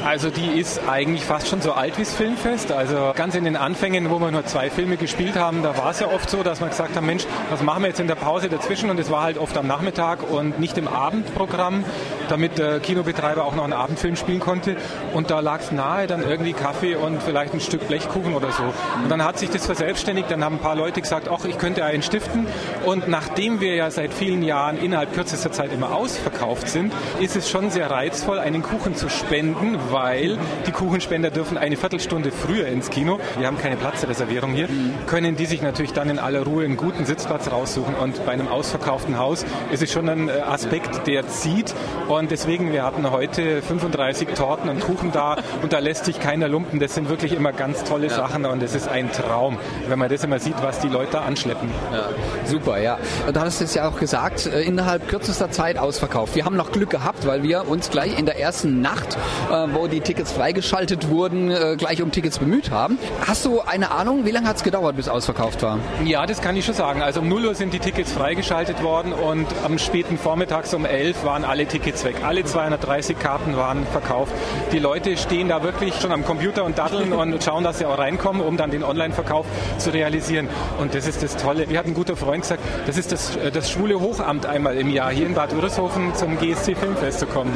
[0.05, 2.71] Also die ist eigentlich fast schon so alt wie das Filmfest.
[2.71, 5.99] Also ganz in den Anfängen, wo wir nur zwei Filme gespielt haben, da war es
[5.99, 8.49] ja oft so, dass man gesagt hat, Mensch, was machen wir jetzt in der Pause
[8.49, 8.89] dazwischen?
[8.89, 11.83] Und es war halt oft am Nachmittag und nicht im Abendprogramm,
[12.29, 14.75] damit der Kinobetreiber auch noch einen Abendfilm spielen konnte.
[15.13, 18.63] Und da lag es nahe, dann irgendwie Kaffee und vielleicht ein Stück Blechkuchen oder so.
[19.03, 21.83] Und dann hat sich das verselbstständigt, dann haben ein paar Leute gesagt, ach, ich könnte
[21.83, 22.47] einen stiften.
[22.85, 27.49] Und nachdem wir ja seit vielen Jahren innerhalb kürzester Zeit immer ausverkauft sind, ist es
[27.49, 32.89] schon sehr reizvoll, einen Kuchen zu spenden, weil die Kuchenspender dürfen eine Viertelstunde früher ins
[32.89, 33.17] Kino.
[33.37, 34.67] Wir haben keine Platzreservierung hier.
[35.07, 37.95] Können die sich natürlich dann in aller Ruhe einen guten Sitzplatz raussuchen.
[37.95, 41.73] Und bei einem ausverkauften Haus ist es schon ein äh, Aspekt, der zieht.
[42.09, 46.49] Und deswegen, wir hatten heute 35 Torten und Kuchen da und da lässt sich keiner
[46.49, 46.81] lumpen.
[46.81, 48.13] Das sind wirklich immer ganz tolle ja.
[48.13, 49.57] Sachen und es ist ein Traum,
[49.87, 51.69] wenn man das immer sieht, was die Leute da anschleppen.
[51.93, 52.09] Ja.
[52.43, 52.99] Super, ja.
[53.31, 56.35] Du hattest es ja auch gesagt, äh, innerhalb kürzester Zeit ausverkauft.
[56.35, 59.17] Wir haben noch Glück gehabt, weil wir uns gleich in der ersten Nacht,
[59.51, 62.97] äh, wo die Tickets freigeschaltet wurden, gleich um Tickets bemüht haben.
[63.25, 65.79] Hast du eine Ahnung, wie lange hat es gedauert, bis ausverkauft war?
[66.05, 67.01] Ja, das kann ich schon sagen.
[67.01, 71.23] Also um 0 Uhr sind die Tickets freigeschaltet worden und am späten Vormittags um 11
[71.25, 72.17] waren alle Tickets weg.
[72.25, 74.33] Alle 230 Karten waren verkauft.
[74.71, 77.97] Die Leute stehen da wirklich schon am Computer und daddeln und schauen, dass sie auch
[77.97, 79.45] reinkommen, um dann den Online-Verkauf
[79.77, 80.47] zu realisieren.
[80.79, 81.69] Und das ist das Tolle.
[81.69, 85.11] Wie hat ein guter Freund gesagt, das ist das, das schwule Hochamt einmal im Jahr,
[85.11, 87.55] hier in Bad Würishofen zum GSC Filmfest zu kommen.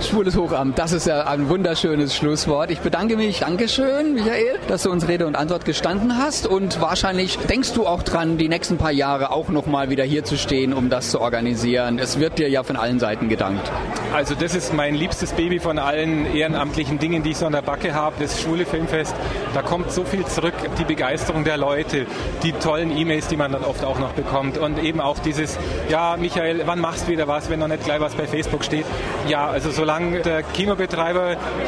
[0.00, 2.70] Schwules Hochamt, das ist ja ein wunderschönes Schlusswort.
[2.70, 3.40] Ich bedanke mich.
[3.40, 6.46] Dankeschön, Michael, dass du uns Rede und Antwort gestanden hast.
[6.46, 10.36] Und wahrscheinlich denkst du auch dran, die nächsten paar Jahre auch nochmal wieder hier zu
[10.36, 11.98] stehen, um das zu organisieren.
[11.98, 13.70] Es wird dir ja von allen Seiten gedankt.
[14.14, 17.62] Also das ist mein liebstes Baby von allen ehrenamtlichen Dingen, die ich so an der
[17.62, 18.16] Backe habe.
[18.18, 19.14] Das Schwule Filmfest,
[19.54, 20.54] da kommt so viel zurück.
[20.78, 22.06] Die Begeisterung der Leute,
[22.42, 26.16] die tollen E-Mails, die man dann oft auch noch bekommt und eben auch dieses, ja
[26.18, 28.84] Michael, wann machst du wieder was, wenn noch nicht gleich was bei Facebook steht.
[29.28, 30.89] Ja, also solange der Kinobetreiber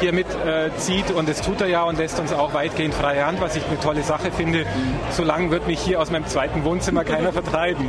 [0.00, 3.40] hier mitzieht äh, und das tut er ja und lässt uns auch weitgehend freie Hand,
[3.40, 4.66] was ich eine tolle Sache finde,
[5.10, 7.86] solange wird mich hier aus meinem zweiten Wohnzimmer keiner vertreiben.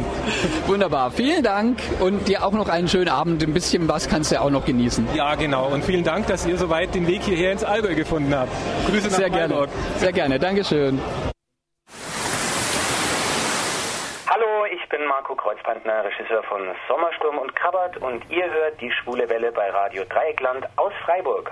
[0.68, 3.44] Wunderbar, vielen Dank und dir auch noch einen schönen Abend.
[3.44, 5.08] Ein bisschen was kannst du ja auch noch genießen.
[5.16, 5.68] Ja, genau.
[5.68, 8.52] Und vielen Dank, dass ihr soweit den Weg hierher ins Allgäu gefunden habt.
[8.90, 9.68] Grüße nach Sehr gerne.
[10.00, 10.40] Sehr gerne.
[10.40, 11.00] Dankeschön.
[14.30, 19.28] Hallo, ich bin Marco Kreuzpantner, Regisseur von Sommersturm und Krabbert und ihr hört die Schwule
[19.30, 21.52] Welle bei Radio Dreieckland aus Freiburg.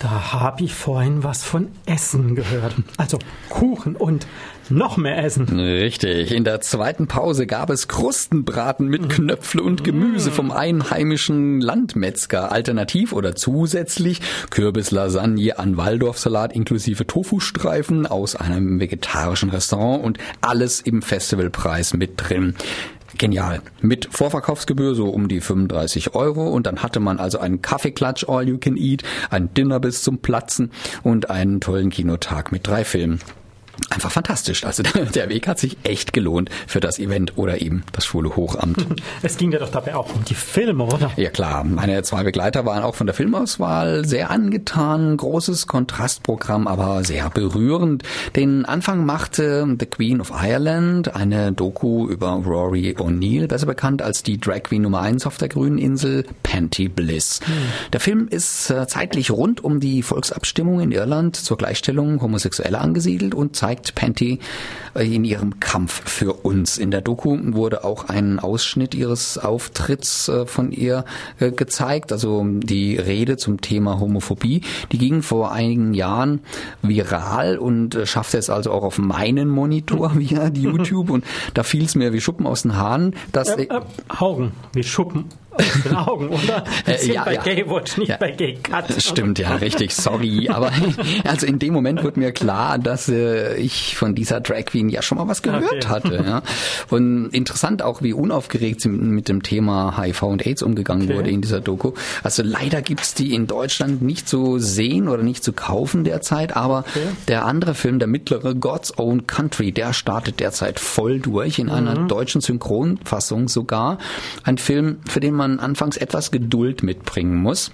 [0.00, 2.74] Da habe ich vorhin was von Essen gehört.
[2.96, 3.18] Also
[3.50, 4.26] Kuchen und
[4.70, 5.60] noch mehr Essen.
[5.60, 6.32] Richtig.
[6.32, 12.50] In der zweiten Pause gab es Krustenbraten mit Knöpfle und Gemüse vom einheimischen Landmetzger.
[12.50, 21.02] Alternativ oder zusätzlich Kürbislasagne an Waldorfsalat inklusive Tofustreifen aus einem vegetarischen Restaurant und alles im
[21.02, 22.54] Festivalpreis mit drin.
[23.18, 23.60] Genial.
[23.80, 28.48] Mit Vorverkaufsgebühr so um die 35 Euro und dann hatte man also einen Kaffeeklatsch All
[28.48, 30.70] You Can Eat, ein Dinner bis zum Platzen
[31.02, 33.20] und einen tollen Kinotag mit drei Filmen
[33.90, 34.64] einfach fantastisch.
[34.64, 34.82] Also
[35.14, 38.86] der Weg hat sich echt gelohnt für das Event oder eben das schwule Hochamt.
[39.22, 41.10] Es ging ja doch dabei auch um die Filme, oder?
[41.16, 41.64] Ja klar.
[41.64, 45.16] Meine zwei Begleiter waren auch von der Filmauswahl sehr angetan.
[45.16, 48.02] Großes Kontrastprogramm, aber sehr berührend.
[48.36, 54.22] Den Anfang machte The Queen of Ireland, eine Doku über Rory O'Neill, besser bekannt als
[54.22, 57.40] die Drag Queen Nummer 1 auf der grünen Insel, Panty Bliss.
[57.44, 57.52] Hm.
[57.92, 63.34] Der Film ist äh, zeitlich rund um die Volksabstimmung in Irland zur Gleichstellung Homosexueller angesiedelt
[63.34, 64.40] und zeigt zeigt Panty
[64.94, 66.76] äh, in ihrem Kampf für uns.
[66.76, 71.04] In der Doku wurde auch ein Ausschnitt ihres Auftritts äh, von ihr
[71.38, 74.62] äh, gezeigt, also die Rede zum Thema Homophobie.
[74.90, 76.40] Die ging vor einigen Jahren
[76.82, 81.94] viral und schaffte es also auch auf meinen Monitor via YouTube und da fiel es
[81.94, 83.80] mir wie Schuppen aus den Haaren, dass äh, äh,
[84.18, 86.64] Haugen wie Schuppen aus den Augen, oder?
[86.98, 87.42] Sind ja, bei ja.
[87.42, 88.16] Gaywatch, nicht ja.
[88.16, 88.84] bei Gay Cut.
[89.02, 90.48] Stimmt, ja, richtig, sorry.
[90.52, 90.72] Aber
[91.24, 95.02] also in dem Moment wurde mir klar, dass äh, ich von dieser Drag Queen ja
[95.02, 95.86] schon mal was gehört okay.
[95.86, 96.24] hatte.
[96.26, 96.42] Ja.
[96.90, 101.16] Und interessant auch, wie unaufgeregt sie mit dem Thema HIV und AIDS umgegangen okay.
[101.16, 101.92] wurde in dieser Doku.
[102.22, 106.80] Also leider gibt's die in Deutschland nicht zu sehen oder nicht zu kaufen derzeit, aber
[106.80, 107.08] okay.
[107.28, 111.98] der andere Film, der mittlere God's Own Country, der startet derzeit voll durch in einer
[111.98, 112.08] mhm.
[112.08, 113.98] deutschen Synchronfassung sogar.
[114.44, 117.72] Ein Film, für den man man anfangs etwas Geduld mitbringen muss.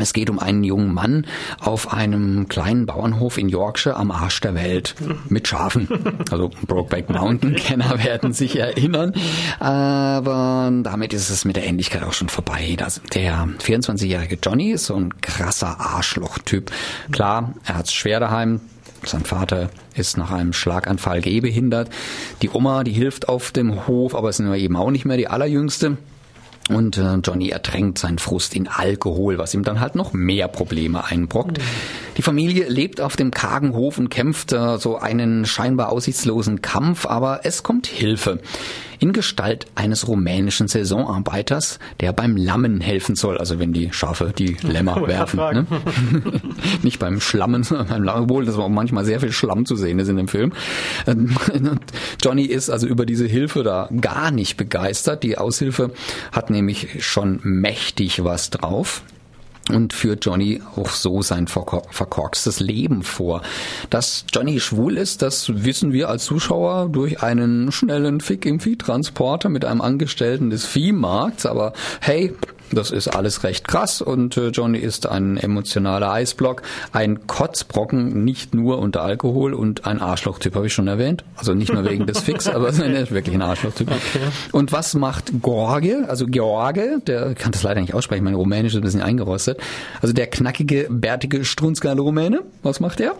[0.00, 1.26] Es geht um einen jungen Mann
[1.60, 4.94] auf einem kleinen Bauernhof in Yorkshire am Arsch der Welt
[5.28, 5.88] mit Schafen.
[6.30, 9.12] Also Brokeback Mountain Kenner werden sich erinnern.
[9.58, 12.76] Aber damit ist es mit der Ähnlichkeit auch schon vorbei.
[12.78, 16.70] Das, der 24-jährige Johnny ist so ein krasser Arschloch-Typ.
[17.10, 18.60] Klar, er hat es schwer daheim.
[19.04, 21.90] Sein Vater ist nach einem Schlaganfall gehbehindert.
[22.42, 25.96] Die Oma, die hilft auf dem Hof, aber ist eben auch nicht mehr die allerjüngste.
[26.68, 31.04] Und äh, Johnny ertränkt seinen Frust in Alkohol, was ihm dann halt noch mehr Probleme
[31.04, 31.58] einbrockt.
[32.16, 37.06] Die Familie lebt auf dem kargen Hof und kämpft äh, so einen scheinbar aussichtslosen Kampf,
[37.06, 38.40] aber es kommt Hilfe.
[38.98, 43.38] In Gestalt eines rumänischen Saisonarbeiters, der beim Lammen helfen soll.
[43.38, 45.38] Also wenn die Schafe die Lämmer werfen.
[45.38, 45.66] Ne?
[46.82, 48.22] Nicht beim Schlammen, sondern beim Lammen.
[48.24, 50.52] Obwohl, das war auch manchmal sehr viel Schlamm zu sehen ist in dem Film.
[51.06, 51.36] Ähm,
[52.22, 55.22] Johnny ist also über diese Hilfe da gar nicht begeistert.
[55.22, 55.92] Die Aushilfe
[56.32, 59.02] hat nämlich schon mächtig was drauf
[59.68, 63.42] und führt Johnny auch so sein verkor verkorkstes Leben vor.
[63.90, 69.48] Dass Johnny schwul ist, das wissen wir als Zuschauer durch einen schnellen Fick im Viehtransporter
[69.48, 72.34] mit einem Angestellten des Viehmarkts, aber hey,
[72.72, 76.62] das ist alles recht krass und äh, Johnny ist ein emotionaler Eisblock,
[76.92, 81.24] ein Kotzbrocken, nicht nur unter Alkohol und ein Arschlochtyp, habe ich schon erwähnt.
[81.36, 83.90] Also nicht nur wegen des Fix, aber er ist wirklich ein Arschlochtyp.
[84.52, 88.78] Und was macht Gorge, also George, der kann das leider nicht aussprechen, mein Rumänisch ist
[88.78, 89.58] ein bisschen eingerostet,
[90.00, 93.14] also der knackige, bärtige, strunzgeile Rumäne, was macht er?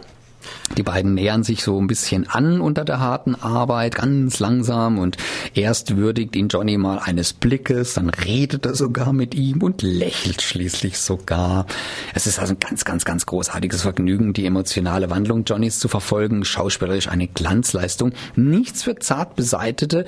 [0.77, 5.17] Die beiden nähern sich so ein bisschen an unter der harten Arbeit, ganz langsam und
[5.55, 10.43] erst würdigt ihn Johnny mal eines Blickes, dann redet er sogar mit ihm und lächelt
[10.43, 11.67] schließlich sogar.
[12.15, 16.45] Es ist also ein ganz, ganz, ganz großartiges Vergnügen, die emotionale Wandlung Johnnys zu verfolgen,
[16.45, 20.05] schauspielerisch eine Glanzleistung, nichts für zart beseitete,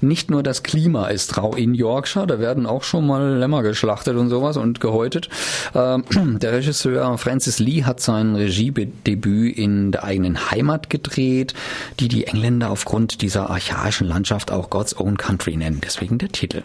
[0.00, 4.16] nicht nur das Klima ist rau in Yorkshire, da werden auch schon mal Lämmer geschlachtet
[4.16, 5.28] und sowas und gehäutet.
[5.74, 6.04] Ähm,
[6.38, 11.54] der Regisseur Francis Lee hat sein Regiedebüt in der eigenen Heimat gedreht,
[12.00, 15.80] die die Engländer aufgrund dieser archaischen Landschaft auch God's Own Country nennen.
[15.82, 16.62] Deswegen der Titel.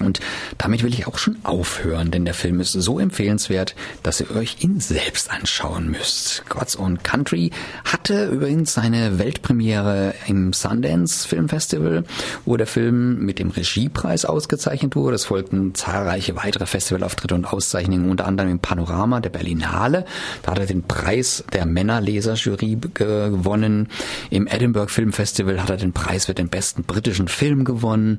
[0.00, 0.20] Und
[0.58, 4.56] damit will ich auch schon aufhören, denn der Film ist so empfehlenswert, dass ihr euch
[4.60, 6.44] ihn selbst anschauen müsst.
[6.48, 7.50] God's Own Country
[7.84, 12.04] hatte übrigens seine Weltpremiere im Sundance Film Festival,
[12.44, 15.14] wo der Film mit dem Regiepreis ausgezeichnet wurde.
[15.14, 20.04] Es folgten zahlreiche weitere Festivalauftritte und Auszeichnungen, unter anderem im Panorama der Berlinale.
[20.42, 23.88] Da hat er den Preis der Männerleserjury gewonnen.
[24.30, 28.18] Im Edinburgh Film Festival hat er den Preis für den besten britischen Film gewonnen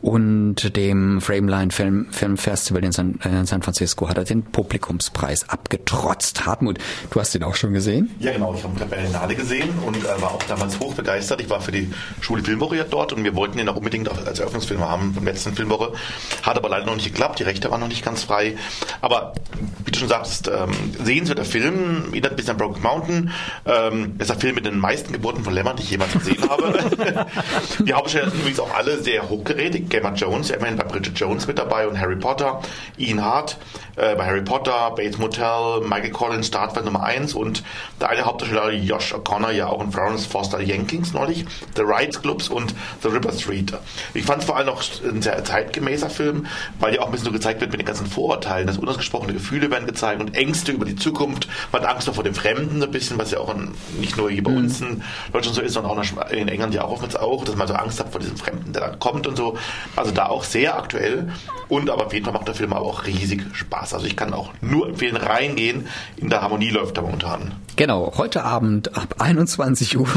[0.00, 4.42] und dem Frameline Film, Film Festival in San, äh, in San Francisco hat er den
[4.42, 6.46] Publikumspreis abgetrotzt.
[6.46, 6.78] Hartmut,
[7.10, 8.14] du hast ihn auch schon gesehen?
[8.20, 8.54] Ja, genau.
[8.54, 11.40] Ich habe ihn bei der gesehen und äh, war auch damals hoch begeistert.
[11.40, 14.80] Ich war für die Schule Filmwoche dort und wir wollten ihn auch unbedingt als Eröffnungsfilm
[14.80, 15.92] haben von der letzten Filmwoche.
[16.42, 17.38] Hat aber leider noch nicht geklappt.
[17.38, 18.56] Die Rechte waren noch nicht ganz frei.
[19.00, 19.34] Aber
[19.84, 22.06] wie du schon sagst, ähm, sehenswerter Film.
[22.10, 23.30] Erinnert ein bisschen an Broken Mountain.
[23.64, 26.78] Ähm, ist der Film mit den meisten Geburten von Lämmern, die ich jemals gesehen habe.
[27.78, 29.88] die Hauptdarsteller sind übrigens auch alle sehr hochgerätig.
[29.88, 32.60] Gemma Jones, ja immerhin bei Bridget Jones mit dabei und Harry Potter.
[32.98, 33.58] Ian Hart
[33.96, 37.62] äh, bei Harry Potter, Bates Motel, Michael Collins, Startfeld Nummer 1 und
[38.00, 41.44] der eine Hauptdarsteller Josh O'Connor ja auch in Florence Foster Jenkins neulich,
[41.76, 43.72] The Rights Clubs und The River Street.
[44.14, 46.46] Ich fand es vor allem auch ein sehr zeitgemäßer Film,
[46.78, 49.70] weil ja auch ein bisschen so gezeigt wird mit den ganzen Vorurteilen, dass unausgesprochene Gefühle
[49.70, 53.18] werden gezeigt und Ängste über die Zukunft, man hat Angst vor dem Fremden ein bisschen,
[53.18, 55.02] was ja auch in, nicht nur hier bei uns in
[55.32, 57.98] Deutschland so ist, sondern auch in England ja auch oftmals auch, dass man so Angst
[58.00, 59.56] hat vor diesem Fremden, der dann kommt und so.
[59.96, 60.95] Also da auch sehr aktuell
[61.68, 63.94] und aber auf jeden Fall macht der Film aber auch riesig Spaß.
[63.94, 65.86] Also ich kann auch nur empfehlen, reingehen.
[66.16, 67.52] In der Harmonie läuft er momentan.
[67.76, 70.08] Genau, heute Abend ab 21 Uhr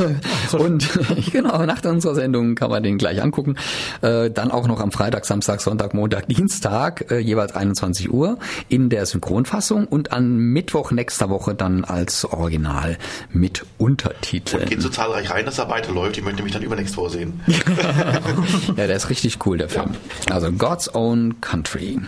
[0.58, 0.88] und
[1.32, 3.56] genau, nach unserer Sendung kann man den gleich angucken.
[4.02, 8.38] Äh, dann auch noch am Freitag, Samstag, Sonntag, Montag, Dienstag, äh, jeweils 21 Uhr
[8.70, 12.98] in der Synchronfassung und an Mittwoch nächster Woche dann als Original
[13.34, 14.64] mit Untertiteln.
[14.64, 16.18] Und geht so zahlreich rein, dass er weiterläuft.
[16.18, 17.42] Ich möchte mich dann übernächst vorsehen.
[18.68, 19.92] ja, der ist richtig cool, der Film.
[20.30, 22.00] Also God's Own Country.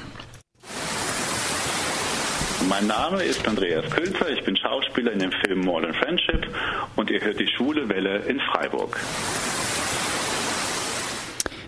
[2.70, 6.48] Mein Name ist Andreas Kölzer, ich bin Schauspieler in dem Film Modern Friendship
[6.96, 9.00] und ihr hört die Schwule Welle in Freiburg.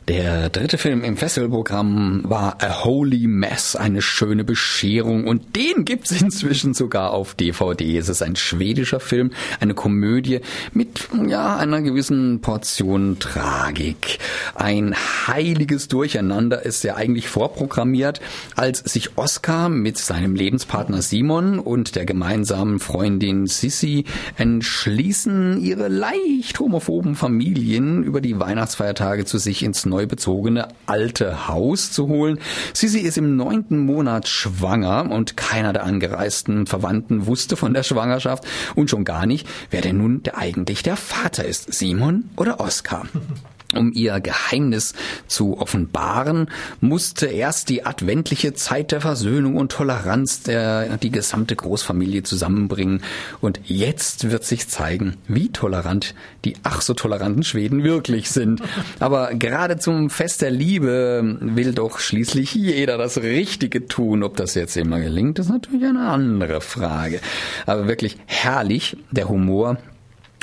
[0.10, 6.12] Der dritte Film im Festivalprogramm war A Holy Mess, eine schöne Bescherung und den gibt's
[6.22, 7.98] inzwischen sogar auf DVD.
[7.98, 9.32] Es ist ein schwedischer Film,
[9.62, 10.42] eine Komödie
[10.74, 14.20] mit ja einer gewissen Portion Tragik.
[14.56, 14.94] Ein
[15.26, 18.20] heiliges Durcheinander ist ja eigentlich vorprogrammiert,
[18.58, 24.04] als sich Oscar mit seinem Lebenspartner Simon und der gemeinsamen Freundin Sissy
[24.36, 31.92] entschließen, ihre leicht homophoben Familien über die Weihnachtsfeiertage zu sich ins neu bezogene alte Haus
[31.92, 32.40] zu holen.
[32.74, 38.44] Sisi ist im neunten Monat schwanger und keiner der angereisten Verwandten wusste von der Schwangerschaft
[38.74, 43.06] und schon gar nicht, wer denn nun der eigentlich der Vater ist, Simon oder Oskar.
[43.76, 44.94] Um ihr Geheimnis
[45.28, 46.50] zu offenbaren,
[46.82, 53.02] musste erst die adventliche Zeit der Versöhnung und Toleranz der die gesamte Großfamilie zusammenbringen.
[53.42, 56.16] Und jetzt wird sich zeigen, wie tolerant
[56.46, 58.62] die ach so toleranten Schweden wirklich sind.
[59.00, 64.24] Aber gerade zum Fest der Liebe will doch schließlich jeder das Richtige tun.
[64.24, 67.20] Ob das jetzt immer gelingt, ist natürlich eine andere Frage.
[67.66, 69.78] Aber wirklich herrlich, der Humor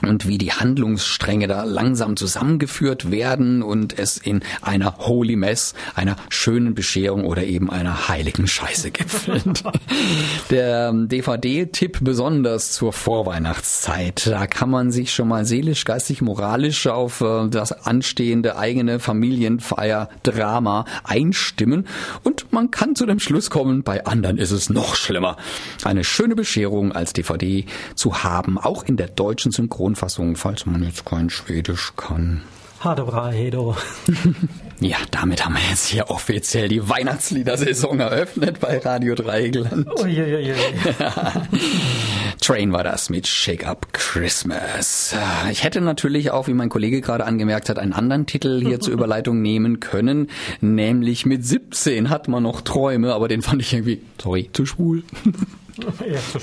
[0.02, 6.16] und wie die Handlungsstränge da langsam zusammengeführt werden und es in einer Holy Mess, einer
[6.28, 9.62] schönen Bescherung oder eben einer heiligen Scheiße gipfelt.
[10.50, 14.26] Der DVD-Tipp besonders zur Vorweihnachtszeit.
[14.26, 20.84] Da kann man sich schon mal seelisch, geistig, moralisch auf äh, das anstehende eigene Familienfeier-Drama
[21.04, 21.86] einstimmen
[22.22, 25.36] und man kann zu dem Schluss kommen, bei anderen ist es noch schlimmer.
[25.84, 30.84] Eine schöne Bescherung als DVD zu haben, auch in der deutschen Synchron Tonfassung, falls man
[30.84, 32.42] jetzt kein Schwedisch kann.
[32.78, 33.76] Hadebra Hedo.
[34.82, 39.86] Ja, damit haben wir jetzt hier offiziell die Weihnachtsliedersaison eröffnet bei Radio Dreieckland.
[40.00, 40.54] Uiuiui.
[42.40, 45.14] Train war das mit Shake Up Christmas.
[45.50, 48.94] Ich hätte natürlich auch, wie mein Kollege gerade angemerkt hat, einen anderen Titel hier zur
[48.94, 50.28] Überleitung nehmen können,
[50.62, 55.02] nämlich mit 17 hat man noch Träume, aber den fand ich irgendwie, sorry, zu schwul.
[55.84, 56.38] Ja, zu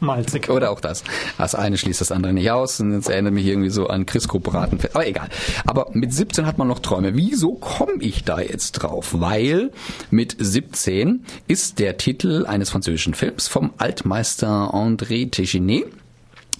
[0.00, 0.48] malzig.
[0.48, 1.04] Oder auch das.
[1.38, 2.80] Das eine schließt das andere nicht aus.
[2.80, 4.78] Und jetzt erinnert mich irgendwie so an Crisco-Braten.
[4.92, 5.28] Aber egal.
[5.66, 7.14] Aber mit 17 hat man noch Träume.
[7.16, 9.08] Wieso komme ich da jetzt drauf?
[9.12, 9.70] Weil
[10.10, 15.84] mit 17 ist der Titel eines französischen Films vom Altmeister André äh,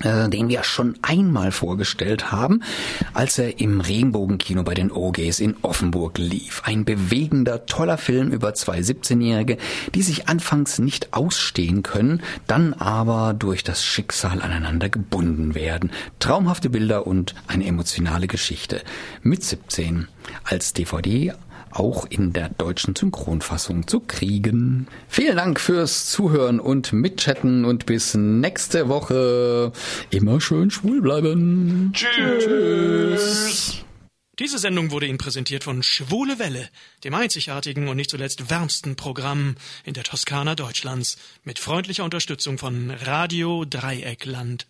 [0.02, 2.62] den wir schon einmal vorgestellt haben,
[3.12, 6.62] als er im Regenbogenkino bei den OGs in Offenburg lief.
[6.64, 9.58] Ein bewegender, toller Film über zwei 17-Jährige,
[9.94, 15.90] die sich anfangs nicht ausstehen können, dann aber durch das Schicksal aneinander gebunden werden.
[16.18, 18.82] Traumhafte Bilder und eine emotionale Geschichte.
[19.22, 20.08] Mit 17
[20.44, 21.34] als DVD
[21.70, 24.86] auch in der deutschen Synchronfassung zu kriegen.
[25.08, 29.72] Vielen Dank fürs Zuhören und Mitchatten und bis nächste Woche.
[30.10, 31.92] Immer schön schwul bleiben.
[31.94, 33.84] Tschüss.
[34.40, 36.70] Diese Sendung wurde Ihnen präsentiert von Schwule Welle,
[37.04, 42.90] dem einzigartigen und nicht zuletzt wärmsten Programm in der Toskana Deutschlands, mit freundlicher Unterstützung von
[42.90, 44.66] Radio Dreieckland.